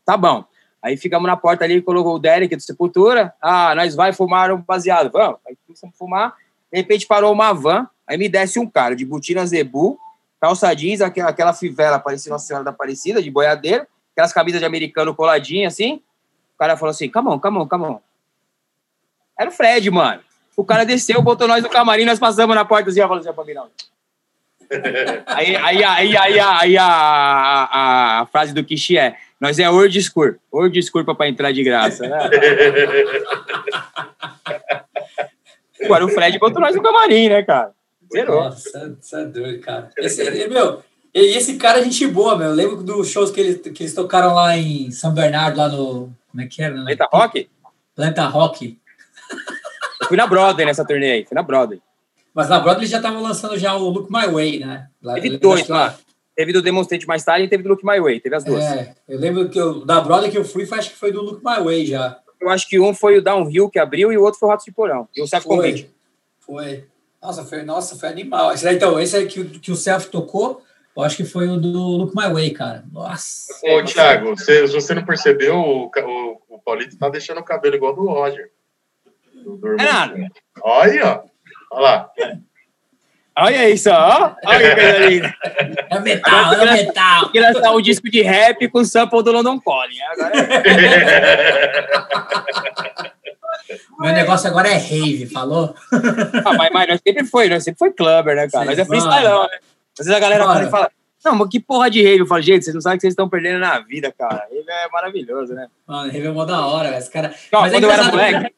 [0.06, 0.44] Tá bom.
[0.80, 3.34] Aí ficamos na porta ali, colocou o Derek do Sepultura.
[3.42, 5.10] Ah, nós vai fumar um baseado.
[5.10, 5.40] Vamos.
[5.46, 6.34] Aí começamos a fumar.
[6.72, 7.88] De repente parou uma van.
[8.06, 9.98] Aí me desce um cara de botina zebu,
[10.40, 14.64] calça jeans, aquela, aquela fivela, parecia Nossa Senhora da Aparecida, de boiadeiro, aquelas camisas de
[14.64, 16.00] americano coladinha, assim.
[16.54, 18.00] O cara falou assim, come on, come on, come on.
[19.36, 20.22] Era o Fred, mano.
[20.56, 23.44] O cara desceu, botou nós no camarim, nós passamos na porta assim, falou assim, pra
[23.44, 23.68] mim, não.
[25.26, 30.02] Aí, aí, aí, aí, aí a, a, a frase do Kishi é: Nós é old
[30.02, 32.08] school, old school pra entrar de graça.
[32.08, 32.16] Né?
[35.84, 37.72] Agora o Fred botou nós no camarim, né, cara?
[38.12, 38.44] Zerou.
[38.44, 39.90] Nossa, isso é doido, cara.
[39.98, 40.82] Esse, meu,
[41.14, 42.48] e esse cara é gente boa, meu.
[42.48, 46.12] Eu lembro dos shows que eles, que eles tocaram lá em São Bernardo, lá no.
[46.30, 46.74] Como é que era?
[46.74, 47.50] Planeta Rock?
[47.94, 48.78] Planeta Rock.
[50.00, 51.80] Eu fui na Broadway nessa turnê aí, fui na Broadway.
[52.34, 54.88] Mas na Broadway eles já estavam lançando já o Look My Way, né?
[55.02, 55.96] Lá, Teve dois lá.
[56.36, 58.62] Teve do Demonstrate mais tarde e teve do Look My Way, teve as duas.
[58.62, 61.42] É, eu lembro que eu, da Broadway que eu fui, acho que foi do Look
[61.42, 62.20] My Way já.
[62.38, 64.66] Eu acho que um foi o Downhill que abriu e o outro foi o Ratos
[64.66, 65.08] de Porão.
[65.16, 65.90] E o Self Foi.
[66.40, 66.84] Foi.
[67.22, 68.52] Nossa, foi, nossa, foi animal.
[68.52, 70.62] Esse daí, então, esse aí que, o- que o Self tocou,
[70.94, 72.84] eu acho que foi o do Look My Way, cara.
[72.92, 73.52] Nossa.
[73.64, 77.74] Ô, Thiago, você, se você não percebeu, o, o, o Paulito tá deixando o cabelo
[77.74, 78.50] igual do Roger.
[79.42, 79.72] Do, do.
[79.72, 80.28] É nada.
[80.62, 81.22] Olha aí, ó.
[81.72, 82.10] Olha lá.
[83.38, 84.34] Olha isso, ó.
[84.46, 85.34] Olha que coisa linda.
[85.90, 87.28] É metal, é metal.
[87.30, 90.00] Que lançar um disco de rap com sample do London Calling.
[90.10, 90.56] Agora é...
[93.98, 95.74] Meu negócio agora é rave, falou?
[96.44, 98.66] ah, mas, mas nós sempre foi, nós sempre foi clubber, né, cara?
[98.66, 99.02] Nós é mano.
[99.02, 99.58] freestylão, né?
[99.98, 100.90] Às vezes a galera fala, e fala,
[101.24, 102.20] não, mas que porra de rave?
[102.20, 104.46] Eu falo, gente, vocês não sabem o que vocês estão perdendo na vida, cara.
[104.50, 105.68] Rave é maravilhoso, né?
[105.86, 106.98] Mano, rave é mó da hora, velho.
[106.98, 107.34] Esse cara.
[107.52, 108.54] Não, Mas é quando eu era moleque,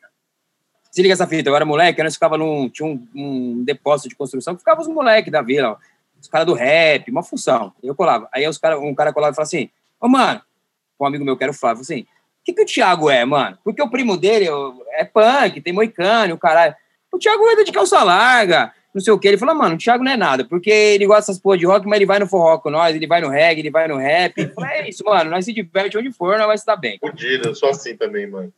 [0.91, 4.17] se liga essa fita, eu era moleque, nós ficava num, tinha um, um depósito de
[4.17, 5.77] construção que ficava os moleques da vila, ó,
[6.21, 7.73] os caras do rap, uma função.
[7.83, 8.29] Eu colava.
[8.33, 9.71] Aí os cara, um cara colava e falava assim,
[10.01, 10.41] ô, mano,
[10.99, 12.07] um amigo meu que era o Flávio, assim, o
[12.45, 13.59] que, que o Thiago é, mano?
[13.63, 14.47] Porque o primo dele
[14.93, 16.75] é punk, tem moicano, o caralho.
[17.13, 19.29] O Thiago anda de calça larga, não sei o quê.
[19.29, 21.87] Ele falou, mano, o Thiago não é nada, porque ele gosta dessas porra de rock,
[21.87, 24.47] mas ele vai no forró com nós, ele vai no reggae, ele vai no rap.
[24.55, 26.99] Falei, é isso, mano, nós se diverte onde for, nós vai se dar bem.
[26.99, 28.53] Fudido, eu sou assim também, mano.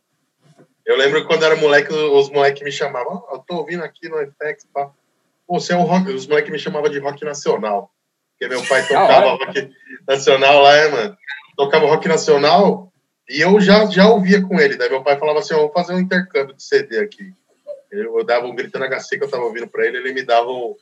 [0.91, 4.09] Eu lembro que quando eu era moleque, os moleques me chamavam, eu tô ouvindo aqui
[4.09, 4.91] no FX, pá.
[5.47, 6.11] Pô, você é um rock.
[6.11, 7.89] Os moleques me chamavam de rock nacional.
[8.37, 9.45] Porque meu pai tocava hora.
[9.45, 9.71] rock
[10.05, 11.17] nacional lá, é, mano.
[11.55, 12.91] Tocava rock nacional
[13.29, 14.75] e eu já, já ouvia com ele.
[14.75, 17.31] Daí meu pai falava assim, ó, vou fazer um intercâmbio de CD aqui.
[17.89, 20.49] Eu, eu dava um gritando HC que eu tava ouvindo pra ele, ele me dava
[20.49, 20.75] um,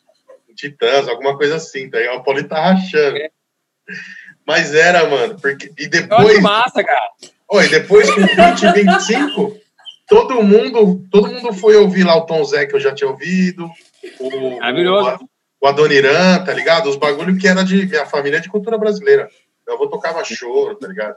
[0.49, 1.87] um Titãs, alguma coisa assim.
[1.87, 3.19] Daí o Paulinho tá rachando.
[4.45, 5.71] Mas era, mano, porque.
[5.77, 6.29] E Eu depois.
[6.31, 7.11] acho massa, cara.
[7.51, 9.59] Oi, depois com 20, 25,
[10.09, 13.69] todo mundo, todo mundo foi ouvir lá o Tom Zé, que eu já tinha ouvido.
[14.19, 15.19] O, Maravilhoso.
[15.61, 16.89] O, o Adoniran, tá ligado?
[16.89, 19.29] Os bagulho que era de minha família é de cultura brasileira.
[19.65, 21.15] Meu avô tocava choro, tá ligado?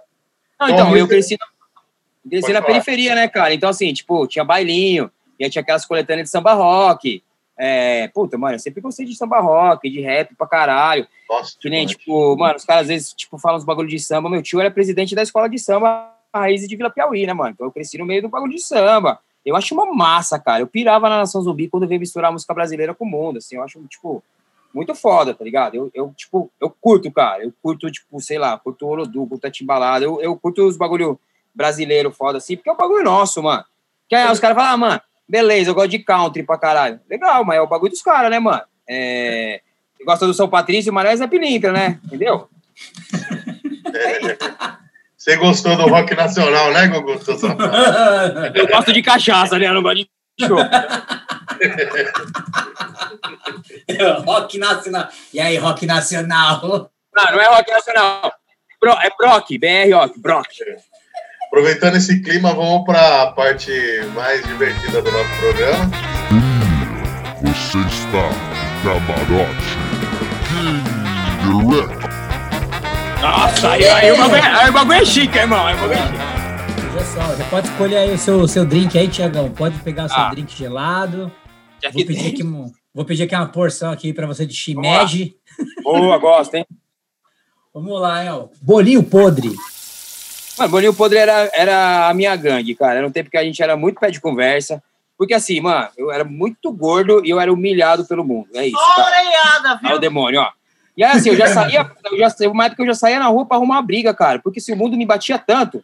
[0.61, 3.53] Não, então, eu cresci, na- cresci na periferia, né, cara?
[3.55, 7.22] Então, assim, tipo, tinha bailinho, e aí tinha aquelas coletâneas de samba rock.
[7.59, 11.07] É, puta, mano, eu sempre gostei de samba rock, de rap pra caralho.
[11.28, 11.97] Nossa, Que nem, demais.
[11.99, 14.28] tipo, mano, os caras às vezes, tipo, falam uns bagulho de samba.
[14.30, 17.51] Meu tio era presidente da escola de samba Raiz de Vila Piauí, né, mano?
[17.51, 19.20] Então eu cresci no meio do bagulho de samba.
[19.45, 20.61] Eu acho uma massa, cara.
[20.61, 23.57] Eu pirava na Nação Zumbi quando veio misturar a música brasileira com o mundo, assim.
[23.57, 24.22] Eu acho, tipo,
[24.72, 25.74] muito foda, tá ligado?
[25.74, 27.43] Eu, eu tipo, eu curto, cara.
[27.43, 30.05] Eu curto, tipo, sei lá, curto o Olodu, curto a Timbalada.
[30.05, 31.18] Eu, eu curto os bagulho
[31.55, 33.64] brasileiro foda, assim, porque é o bagulho nosso, mano.
[34.09, 37.01] Que aí os caras falam, ah, mano, beleza, eu gosto de country pra caralho.
[37.09, 38.62] Legal, mas é o bagulho dos caras, né, mano?
[38.89, 39.61] É...
[40.05, 42.01] Gosta do São Patrício, mas é Pilintra, né?
[42.05, 42.49] Entendeu?
[45.23, 47.12] Você gostou do rock nacional, né, Gugu?
[48.57, 49.68] Eu gosto de cachaça, né?
[49.68, 50.09] Eu não gosto de
[50.45, 50.59] show.
[54.27, 55.09] rock nacional.
[55.33, 56.91] E aí, rock nacional?
[57.14, 58.33] Não, não é rock nacional.
[58.81, 60.49] Pro- é Brock, BR Rock, Brock.
[61.47, 63.70] Aproveitando esse clima, vamos para a parte
[64.16, 65.89] mais divertida do nosso programa.
[67.43, 68.29] Você está
[68.83, 69.79] camarote.
[71.47, 72.22] Direct.
[73.23, 75.64] Nossa, aí, aí, o bagulho, é- aí o bagulho é chique, irmão.
[75.66, 76.81] Aí o bagulho é chique.
[76.93, 79.49] Veja só, você pode escolher aí o seu, seu drink aí, Tiagão.
[79.51, 80.31] Pode pegar o seu Ah.
[80.31, 81.31] drink gelado.
[81.83, 82.33] Já Vou pedir, tem.
[82.33, 82.43] aqui,
[82.95, 85.35] vou pedir aqui uma porção aqui para você de shimeji.
[85.83, 86.66] Boa, gosto, hein?
[87.73, 88.51] Vamos lá, El.
[88.61, 89.53] Bolinho podre.
[90.59, 92.99] Mano, Boninho Podre era, era a minha gangue, cara.
[92.99, 94.83] Era um tempo que a gente era muito pé de conversa.
[95.16, 98.49] Porque assim, mano, eu era muito gordo e eu era humilhado pelo mundo.
[98.55, 99.07] É isso, cara.
[99.09, 99.99] Oreiada, É o viu?
[99.99, 100.49] demônio, ó.
[100.97, 103.47] E assim, eu já saía, eu já, uma época que eu já saía na rua
[103.47, 104.38] pra arrumar uma briga, cara.
[104.38, 105.82] Porque se o mundo me batia tanto,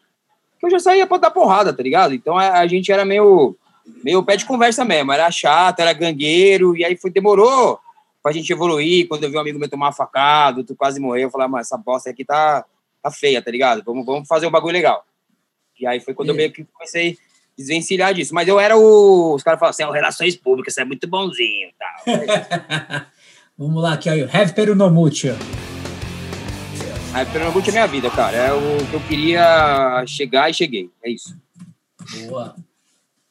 [0.59, 2.15] que eu já saía pra dar porrada, tá ligado?
[2.15, 3.57] Então a, a gente era meio,
[4.05, 5.13] meio pé de conversa mesmo.
[5.13, 7.81] Era chato, era gangueiro, e aí foi, demorou
[8.23, 9.09] pra gente evoluir.
[9.09, 11.49] Quando eu vi um amigo meu tomar uma facada, tu quase morreu, eu falei, "Ah,
[11.49, 12.65] mas essa bosta aqui tá,
[13.03, 13.83] tá feia, tá ligado?
[13.85, 15.05] Vamos, vamos fazer um bagulho legal.
[15.81, 17.17] E aí foi quando eu meio que comecei a
[17.57, 18.35] desvencilhar disso.
[18.35, 19.35] Mas eu era o.
[19.35, 23.07] Os caras falam assim, "É, relações públicas, você é muito bonzinho e tal.
[23.59, 24.13] Vamos lá, aqui, ó.
[24.33, 25.29] Have Peru no mucho.
[27.13, 28.37] A Pernambuco é minha vida, cara.
[28.37, 30.89] É o que eu queria chegar e cheguei.
[31.03, 31.37] É isso.
[32.29, 32.55] Boa.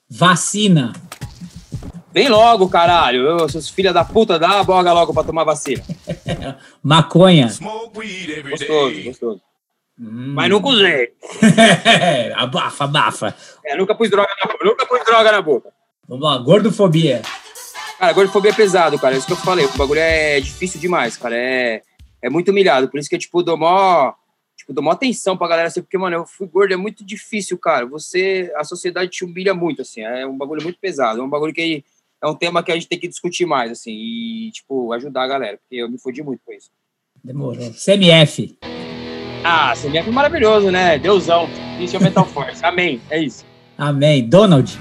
[0.09, 0.91] Vacina.
[2.11, 3.21] Vem logo, caralho.
[3.21, 5.82] Eu, seus filha da puta, dá a boga logo pra tomar vacina.
[6.84, 7.47] Maconha.
[8.49, 9.41] Gostoso, gostoso.
[9.97, 10.34] Hum.
[10.36, 11.13] Mas nunca usei.
[12.36, 13.36] abafa, abafa.
[13.63, 14.65] É, nunca pus droga na boca.
[14.65, 15.69] Nunca pus droga na boca.
[16.05, 17.21] Vamos lá, gordofobia.
[17.97, 19.15] Cara, gordofobia é pesado, cara.
[19.15, 19.65] É isso que eu falei.
[19.65, 21.35] O bagulho é difícil demais, cara.
[21.35, 21.81] É,
[22.21, 22.87] é muito humilhado.
[22.89, 24.13] Por isso que eu, tipo, dou mó,
[24.55, 27.57] tipo, dou mó atenção pra galera, assim, porque, mano, eu fui gordo, é muito difícil,
[27.57, 27.85] cara.
[27.87, 30.01] Você, a sociedade te humilha muito, assim.
[30.01, 31.19] É um bagulho muito pesado.
[31.19, 31.83] É um bagulho que
[32.21, 35.27] é um tema que a gente tem que discutir mais, assim, e, tipo, ajudar a
[35.27, 36.69] galera, porque eu me fodi muito com isso.
[37.23, 37.71] Demorou.
[37.73, 38.57] CMF.
[39.43, 40.99] Ah, CMF é maravilhoso, né?
[40.99, 41.49] Deusão.
[41.79, 42.63] Isso é o Metal Force.
[42.63, 43.01] Amém.
[43.09, 43.45] É isso.
[43.77, 44.27] Amém.
[44.27, 44.77] Donald.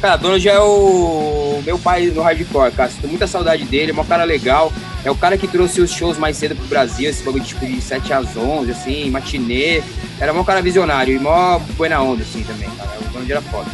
[0.00, 2.90] Cara, Donald é o meu pai no hardcore, cara.
[2.90, 4.72] Sinto muita saudade dele, é um cara legal.
[5.04, 7.80] É o cara que trouxe os shows mais cedo pro Brasil, esse bagulho tipo, de
[7.80, 9.82] 7 às 11, assim, matinê.
[10.18, 12.98] Era um cara visionário e mó buena onda, assim, também, cara.
[13.00, 13.70] O Donald era foda.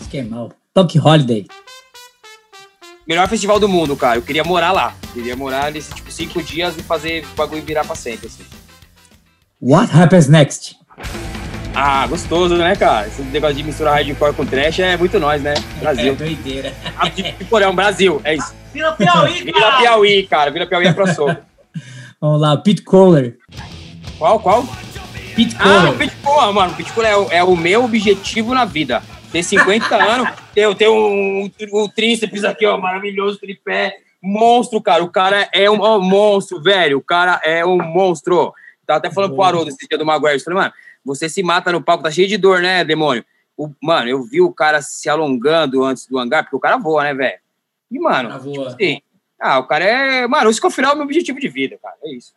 [0.00, 0.52] Esquemal.
[0.74, 1.46] Punk Holiday.
[3.06, 4.16] Melhor festival do mundo, cara.
[4.16, 4.94] Eu queria morar lá.
[5.12, 8.44] queria morar nesses, tipo, cinco dias e fazer o bagulho virar pra sempre, assim.
[9.60, 10.76] What happens next?
[11.74, 13.06] Ah, gostoso, né, cara?
[13.08, 15.54] Esse negócio de misturar hardcore com trash é muito nós, né?
[15.78, 16.14] É Brasil.
[16.14, 16.72] doideira.
[16.96, 18.54] Ah, de Porão, Brasil, é isso.
[18.72, 19.76] Vila Piauí, Vila cara!
[19.78, 20.50] Piauí, cara.
[20.50, 21.36] Vila Piauí é pra soco.
[22.20, 23.36] Vamos lá, Pete Kohler.
[24.18, 24.64] Qual, qual?
[25.34, 25.90] Pete Ah, Kohler.
[25.92, 26.72] o Pitbull, mano.
[26.72, 29.02] O Pitbull é, o- é o meu objetivo na vida.
[29.32, 33.96] Ter 50 anos, eu tenho um, um tríceps aqui, ó, maravilhoso, tripé.
[34.22, 35.02] Monstro, cara.
[35.02, 36.98] O cara é um, ó, monstro, velho.
[36.98, 38.54] O cara é um monstro.
[38.86, 40.34] Tava até falando pro Haroldo esse dia do Maguire.
[40.34, 40.72] Eu falei, mano,
[41.04, 43.24] você se mata no palco, tá cheio de dor, né, demônio?
[43.56, 47.04] O, mano, eu vi o cara se alongando antes do hangar, porque o cara voa,
[47.04, 47.38] né, velho?
[47.90, 48.76] E, mano, Cara voa.
[48.80, 49.00] sim.
[49.40, 50.26] Ah, o cara é.
[50.26, 51.94] Mano, isso que é o final é o meu objetivo de vida, cara.
[52.02, 52.32] É isso.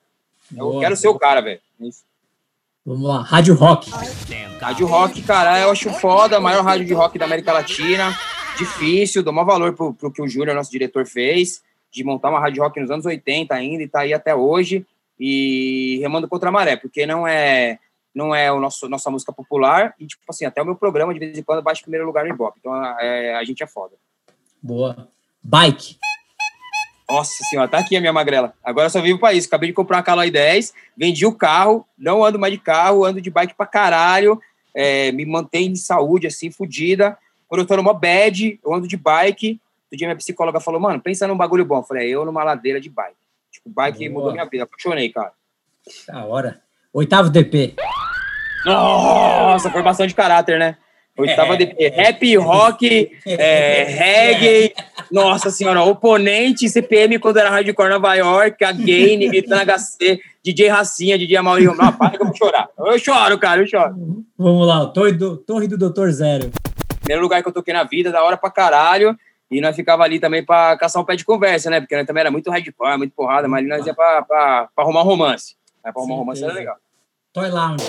[0.51, 0.81] Eu Boa.
[0.81, 1.59] quero ser o cara, velho.
[1.81, 2.03] É isso.
[2.85, 3.89] Vamos lá, Rádio Rock.
[4.61, 8.17] Rádio rock, cara, eu acho foda, a maior rádio de rock da América Latina.
[8.57, 11.61] Difícil, dou maior valor pro, pro que o Júnior, nosso diretor, fez,
[11.91, 14.85] de montar uma rádio rock nos anos 80 ainda e tá aí até hoje.
[15.19, 17.77] E remando contra a maré, porque não é
[18.17, 21.19] não é o nosso nossa música popular e tipo assim, até o meu programa de
[21.19, 22.57] vez em quando bate em primeiro lugar no Ibope.
[22.59, 23.95] Então é, a gente é foda.
[24.61, 25.07] Boa.
[25.43, 25.99] Bike.
[27.07, 28.53] Nossa senhora, tá aqui a minha magrela.
[28.63, 29.47] Agora eu só vivo pra isso.
[29.47, 33.21] Acabei de comprar uma Caloi 10, vendi o carro, não ando mais de carro, ando
[33.21, 34.41] de bike pra caralho,
[34.73, 37.17] é, me mantém em saúde, assim, fodida.
[37.47, 39.61] Quando eu tô numa bad, eu ando de bike.
[39.85, 41.77] Outro dia minha psicóloga falou, mano, pensa num bagulho bom.
[41.77, 43.15] Eu falei, é, eu numa ladeira de bike.
[43.51, 44.11] Tipo, bike Boa.
[44.11, 44.63] mudou minha vida.
[44.63, 45.31] Apaixonei, cara.
[46.07, 46.61] Da hora.
[46.91, 47.75] Oitavo DP.
[48.67, 50.77] Nossa, formação de caráter, né?
[51.17, 51.57] Oitava É.
[51.57, 51.89] DP.
[51.89, 54.73] Rap, rock, é, reggae.
[55.11, 61.17] Nossa senhora, oponente CPM quando era hardcore Nova York, a Gaine, Gritando HC, DJ Racinha,
[61.17, 61.65] DJ Amaury.
[61.65, 62.67] Não, para que eu vou chorar.
[62.77, 63.95] Eu choro, cara, eu choro.
[64.37, 66.51] Vamos lá, Torre do, Torre do Doutor Zero.
[66.99, 69.17] Primeiro lugar que eu toquei na vida, da hora pra caralho.
[69.49, 71.79] E nós ficava ali também pra caçar um pé de conversa, né?
[71.79, 74.83] Porque nós também era muito hardcore, muito porrada, mas ali nós ia pra, pra, pra
[74.83, 75.55] arrumar um romance.
[75.83, 76.75] Aí pra arrumar um romance era legal.
[77.33, 77.85] Toy Lounge.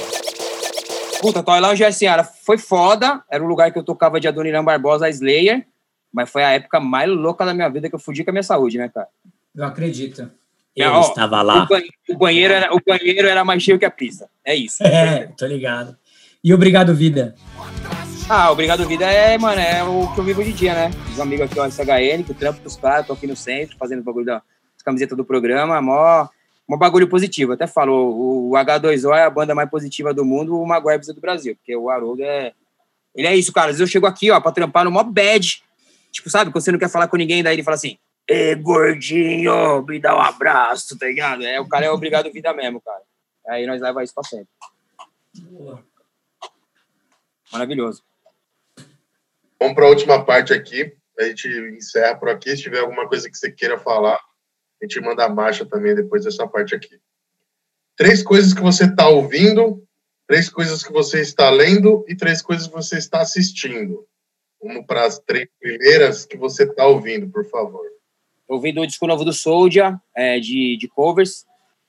[1.20, 3.22] Puta, Toy Lounge, assim, era, foi foda.
[3.30, 5.66] Era o lugar que eu tocava de Adoniran Barbosa, a Slayer.
[6.12, 8.42] Mas foi a época mais louca da minha vida que eu fudi com a minha
[8.42, 9.08] saúde, né, cara?
[9.54, 10.30] Eu acredito.
[10.76, 11.66] É, Eu ó, estava O, lá.
[11.66, 14.28] ban- o banheiro era, o banheiro era mais cheio que a pista.
[14.44, 14.82] É isso.
[14.86, 15.96] É, tô ligado.
[16.42, 17.34] E obrigado, vida.
[18.30, 20.90] Ah, obrigado, vida é, mano, é o que eu vivo hoje em dia, né?
[21.12, 23.76] Os amigos aqui, ó, SHN, que eu trampo com os caras, tô aqui no centro,
[23.78, 24.42] fazendo o bagulho da
[24.76, 26.28] as camisetas do programa, mó,
[26.68, 27.52] mó bagulho positivo.
[27.52, 31.20] Até falou, o H2O é a banda mais positiva do mundo, o Maguire precisa do
[31.20, 32.52] Brasil, porque o Haroldo é.
[33.14, 33.70] Ele é isso, cara.
[33.70, 35.62] Às vezes eu chego aqui, ó, pra trampar no mó bad.
[36.12, 37.98] Tipo, sabe, quando você não quer falar com ninguém, daí ele fala assim:
[38.28, 41.42] Ê, gordinho, me dá um abraço, tá ligado?
[41.44, 43.02] É, o cara é obrigado vida mesmo, cara.
[43.48, 44.48] Aí nós leva isso pra sempre.
[47.50, 48.02] Maravilhoso.
[49.58, 50.94] Vamos para a última parte aqui.
[51.18, 52.54] A gente encerra por aqui.
[52.54, 54.20] Se tiver alguma coisa que você queira falar,
[54.80, 56.98] a gente manda a marcha também depois dessa parte aqui.
[57.96, 59.82] Três coisas que você está ouvindo,
[60.26, 64.06] três coisas que você está lendo e três coisas que você está assistindo.
[64.62, 67.84] Vamos para as três primeiras que você está ouvindo, por favor.
[68.48, 71.44] ouvindo o disco novo do Soulja, é, de, de covers,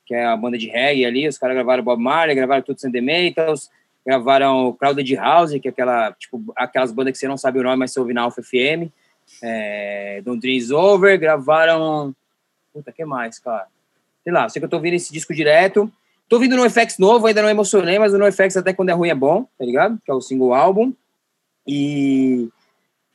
[0.05, 1.27] que é a banda de reggae ali.
[1.27, 3.69] Os caras gravaram Bob Marley, gravaram Tudo Sem The Metals,
[4.05, 7.77] gravaram Crowded House, que é aquela, tipo, aquelas bandas que você não sabe o nome,
[7.77, 8.89] mas você ouve na Alpha FM.
[9.43, 12.15] É, Don't Dreams Over, gravaram.
[12.73, 13.67] Puta, que mais, cara?
[14.23, 15.91] Sei lá, sei que eu tô ouvindo esse disco direto.
[16.29, 19.09] Tô ouvindo no FX novo, ainda não emocionei, mas o NoFX até quando é ruim
[19.09, 19.99] é bom, tá ligado?
[20.05, 20.93] Que é o single álbum.
[21.65, 22.47] E.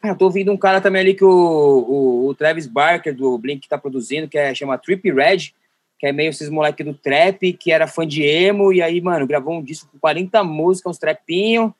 [0.01, 3.69] Cara, tô ouvindo um cara também ali que o, o, o Travis Barker do Blink
[3.69, 5.53] tá produzindo, que é, chama Trippy Red,
[5.99, 9.27] que é meio esses moleque do trap, que era fã de emo, e aí, mano,
[9.27, 11.73] gravou um disco com 40 músicas, uns trapinho.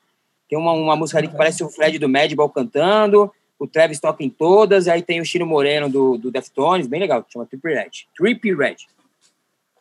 [0.49, 3.31] Tem uma, uma música ali que parece o Fred do Madball cantando.
[3.57, 4.87] O Travis toca em todas.
[4.87, 7.91] Aí tem o Chino Moreno do, do Deftones, bem legal, que chama Trippy Red.
[8.15, 8.77] Trippy Red.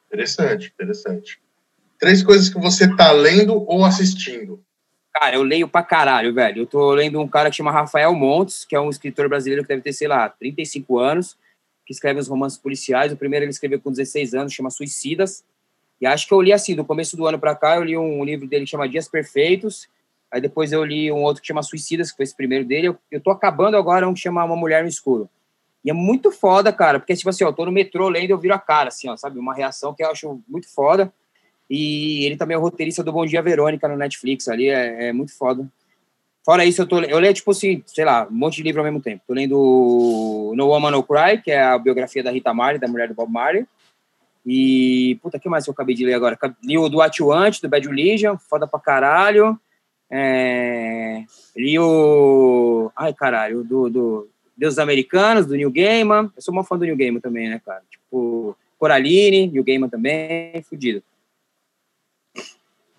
[0.07, 1.41] Interessante, interessante.
[1.99, 4.63] Três coisas que você tá lendo ou assistindo.
[5.13, 6.63] Cara, eu leio pra caralho, velho.
[6.63, 9.69] Eu tô lendo um cara que chama Rafael Montes, que é um escritor brasileiro que
[9.69, 11.37] deve ter, sei lá, 35 anos,
[11.87, 13.13] que escreve os romances policiais.
[13.13, 15.45] O primeiro ele escreveu com 16 anos, chama Suicidas.
[16.01, 18.25] E acho que eu li assim, do começo do ano pra cá, eu li um
[18.25, 19.89] livro dele que chama Dias Perfeitos.
[20.35, 22.89] Aí depois eu li um outro que chama Suicidas, que foi esse primeiro dele.
[22.89, 25.31] Eu, eu tô acabando agora um que chama Uma Mulher no Escuro.
[25.85, 28.39] E é muito foda, cara, porque, tipo assim, ó, eu tô no metrô lendo eu
[28.39, 29.39] viro a cara, assim, ó, sabe?
[29.39, 31.13] Uma reação que eu acho muito foda.
[31.71, 35.13] E ele também é o roteirista do Bom Dia Verônica no Netflix ali, é, é
[35.13, 35.71] muito foda.
[36.45, 38.85] Fora isso, eu, tô, eu leio, tipo assim, sei lá, um monte de livro ao
[38.85, 39.23] mesmo tempo.
[39.29, 43.07] Tô lendo No Woman No Cry, que é a biografia da Rita Marley, da mulher
[43.07, 43.65] do Bob Marley.
[44.45, 46.37] E, puta, que mais eu acabei de ler agora?
[46.65, 49.59] Li o do Want, do Bad Religion, foda pra caralho.
[50.17, 51.25] É,
[51.57, 52.89] li o...
[52.95, 56.31] Ai, caralho, do, do Deus Americanos, do New Gaiman.
[56.37, 57.83] Eu sou uma fã do New Gaiman também, né, cara?
[57.91, 61.03] Tipo, Coraline, New Gaiman também, fudido.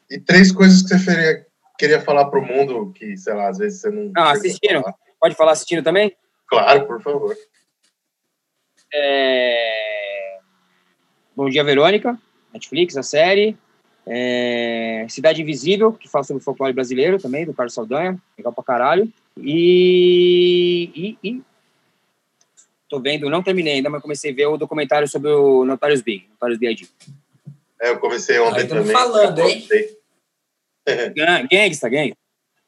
[0.09, 1.47] E três coisas que você queria,
[1.79, 4.11] queria falar pro mundo que, sei lá, às vezes você não.
[4.17, 4.81] Ah, assistiram?
[4.81, 4.95] Falar.
[5.17, 6.13] Pode falar assistindo também?
[6.47, 7.35] Claro, por favor.
[8.93, 10.39] É...
[11.33, 12.19] Bom Dia Verônica,
[12.53, 13.57] Netflix, a série.
[14.05, 15.05] É...
[15.09, 19.11] Cidade Invisível, que fala sobre o folclore brasileiro também, do Carlos Saldanha, legal pra caralho.
[19.37, 21.41] E, e, e...
[22.89, 26.27] tô vendo, não terminei ainda, mas comecei a ver o documentário sobre o Notorious Big,
[26.31, 26.87] Notorious B.I.G.
[27.81, 28.93] É, eu comecei ontem Aí também.
[28.93, 29.67] falando, hein?
[31.51, 32.17] Gangsta, gangsta.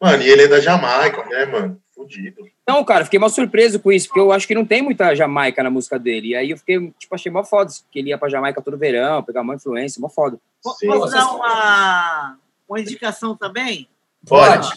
[0.01, 1.81] Mano, e ele é da Jamaica, né, mano?
[1.97, 2.47] Fudido.
[2.67, 5.63] Não, cara, fiquei mal surpreso com isso, porque eu acho que não tem muita Jamaica
[5.63, 6.29] na música dele.
[6.29, 9.23] E aí eu fiquei, tipo, achei mó foda, que ele ia pra Jamaica todo verão,
[9.23, 10.39] pegar uma influência, mó foda.
[10.61, 10.85] Sim.
[10.85, 12.37] Posso dar uma,
[12.69, 13.89] uma indicação também?
[14.27, 14.69] Pode.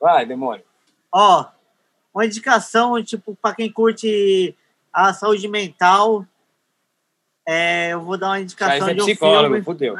[0.00, 0.64] Vai, demônio.
[1.10, 1.46] Ó,
[2.14, 4.56] uma indicação, tipo, para quem curte
[4.92, 6.24] a saúde mental,
[7.44, 9.62] é, eu vou dar uma indicação você é de um filme.
[9.62, 9.96] fudeu.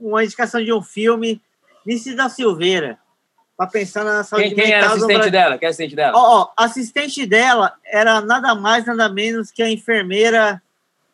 [0.00, 1.40] Uma indicação de um filme,
[1.86, 2.98] Nice da Silveira,
[3.60, 5.32] para pensar na saúde Quem, quem mental era do assistente Brasil.
[5.32, 5.58] dela?
[5.58, 6.16] Quem é assistente dela?
[6.16, 10.62] Ó, ó, assistente dela era nada mais, nada menos que a enfermeira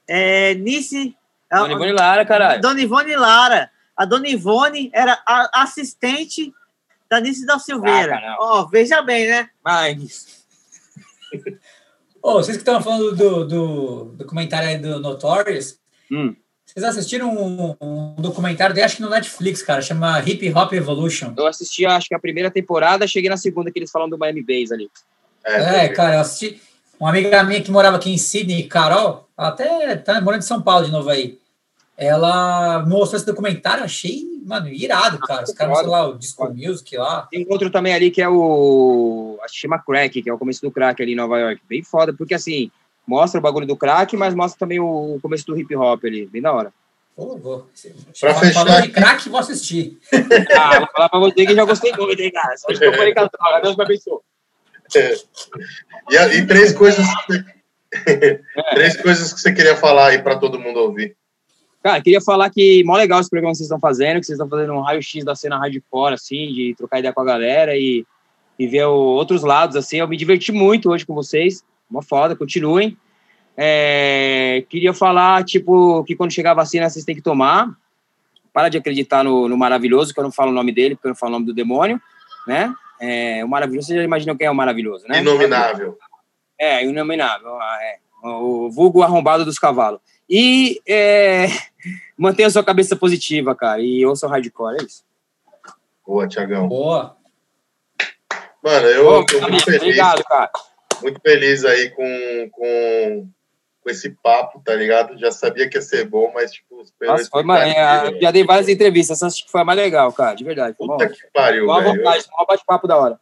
[0.06, 1.16] é, Nice.
[1.50, 2.60] a- Dona Ivone Lara, caralho.
[2.62, 3.68] Dona Ivone Lara.
[3.96, 6.54] A Dona Ivone era a assistente
[7.10, 8.14] da Nice da Silveira.
[8.16, 8.36] Ah.
[8.38, 9.50] Ó, veja bem, né?
[9.64, 10.46] Mas,
[12.22, 15.80] Ô, vocês que estão falando do, do documentário aí do Notorious,
[16.12, 16.36] hum,
[16.76, 21.32] vocês assistiram um, um documentário dele, acho que no Netflix, cara, chama Hip Hop Evolution.
[21.34, 24.42] eu assisti, acho que a primeira temporada, cheguei na segunda que eles falam do Miami
[24.42, 24.90] Bass ali.
[25.42, 26.60] É, cara, eu assisti.
[27.00, 30.60] Uma amiga minha que morava aqui em Sydney, Carol, ela até tá morando em São
[30.60, 31.38] Paulo de novo aí.
[31.96, 35.44] Ela mostrou esse documentário, achei, mano, irado, cara.
[35.44, 37.26] Os caras, sei lá, o Disco Music lá.
[37.30, 39.38] Tem um outro também ali que é o.
[39.42, 41.62] Acho que chama Crack, que é o começo do crack ali em Nova York.
[41.66, 42.70] Bem foda, porque assim,
[43.06, 46.26] mostra o bagulho do crack, mas mostra também o começo do hip hop ali.
[46.26, 46.72] Bem da hora.
[47.16, 47.66] Vou.
[48.20, 49.98] Pra Falou fechar de crack, vou assistir.
[50.54, 52.56] Ah, vou falar pra você que já gostei muito, hein, cara.
[52.58, 54.18] Só de que eu falei droga, Deus me abençoe.
[56.10, 57.06] E, a- e três coisas.
[57.26, 57.32] que
[58.04, 58.40] você-
[58.74, 61.16] três coisas que você queria falar aí para todo mundo ouvir.
[61.82, 64.48] Cara, queria falar que mó legal esse programa que vocês estão fazendo, que vocês estão
[64.48, 68.04] fazendo um raio-x da cena hardcore, assim, de trocar ideia com a galera e,
[68.58, 69.98] e ver o- outros lados, assim.
[69.98, 71.62] Eu me diverti muito hoje com vocês.
[71.90, 72.96] Uma foda, continuem.
[73.56, 77.70] É, queria falar, tipo, que quando chegar a vacina vocês têm que tomar.
[78.52, 81.10] Para de acreditar no, no maravilhoso, que eu não falo o nome dele, porque eu
[81.10, 82.00] não falo o nome do demônio,
[82.46, 82.74] né?
[82.98, 85.20] É, o maravilhoso, vocês já imaginam quem é o maravilhoso, né?
[85.20, 85.98] Inominável.
[86.58, 87.56] É, inominável.
[87.60, 87.98] ah, É.
[88.24, 90.00] O vulgo arrombado dos cavalos.
[90.28, 91.46] E é,
[92.18, 93.80] mantenha a sua cabeça positiva, cara.
[93.80, 95.04] E ouça o hardcore, é isso.
[96.04, 96.66] Boa, Tiagão.
[96.66, 97.16] Boa.
[98.62, 99.82] Mano, eu Ô, tô muito feliz.
[99.82, 100.50] Obrigado, cara.
[101.02, 103.28] Muito feliz aí com, com,
[103.80, 105.18] com esse papo, tá ligado?
[105.18, 108.68] Já sabia que ia ser bom, mas, tipo, Nossa, foi uma, é, já dei várias
[108.68, 109.18] entrevistas.
[109.18, 110.34] Essa acho que foi a mais legal, cara.
[110.34, 110.76] De verdade.
[110.76, 111.12] Foi Puta bom.
[111.12, 111.96] que pariu, Uma velho.
[111.96, 113.20] vontade, um bate-papo da hora.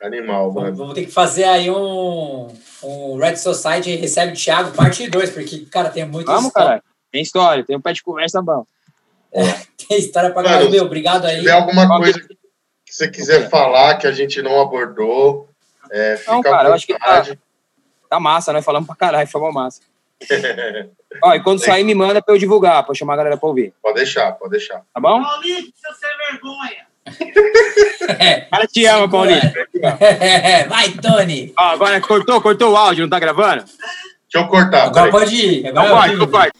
[0.00, 0.76] Animal, Vamos, mano.
[0.76, 2.46] vamos ter que fazer aí um,
[2.84, 6.82] um Red Society recebe o Thiago, parte 2, porque, cara, tem muito Vamos, caralho.
[7.10, 8.64] Tem história, tem um pé de conversa bom.
[9.88, 10.70] Tem história pra Mano.
[10.70, 11.38] Meu, obrigado Se aí.
[11.38, 12.36] tiver alguma coisa que
[12.94, 15.47] você quiser falar que a gente não abordou,
[15.90, 17.24] é, fica Não, cara, eu acho que tá-.
[18.08, 19.80] Tá massa, nós falamos pra caralho, foi uma massa.
[21.22, 23.48] Ó, e quando sair, me manda pra eu divulgar, pra eu chamar a galera pra
[23.48, 23.72] ouvir.
[23.82, 24.82] pode deixar, pode deixar.
[24.92, 25.22] Tá bom?
[25.22, 26.88] Paulito, seu sem vergonha.
[28.18, 28.40] É.
[28.50, 29.08] Cara, te ama.
[29.08, 29.40] Paulinho.
[30.68, 31.52] Vai, Tony.
[31.58, 33.64] Ó, agora cortou, cortou o áudio, não tá gravando?
[33.64, 34.84] Deixa eu cortar.
[34.86, 35.66] Agora pode ir.
[35.66, 36.32] Então Agora pode, então vi.
[36.32, 36.52] pode.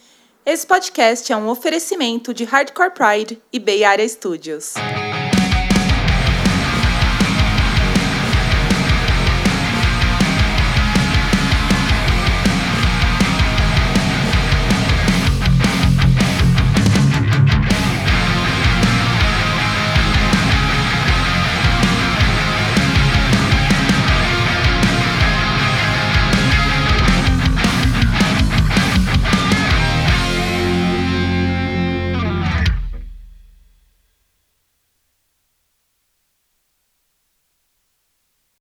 [0.45, 4.73] Esse podcast é um oferecimento de Hardcore Pride e Bay Area Studios.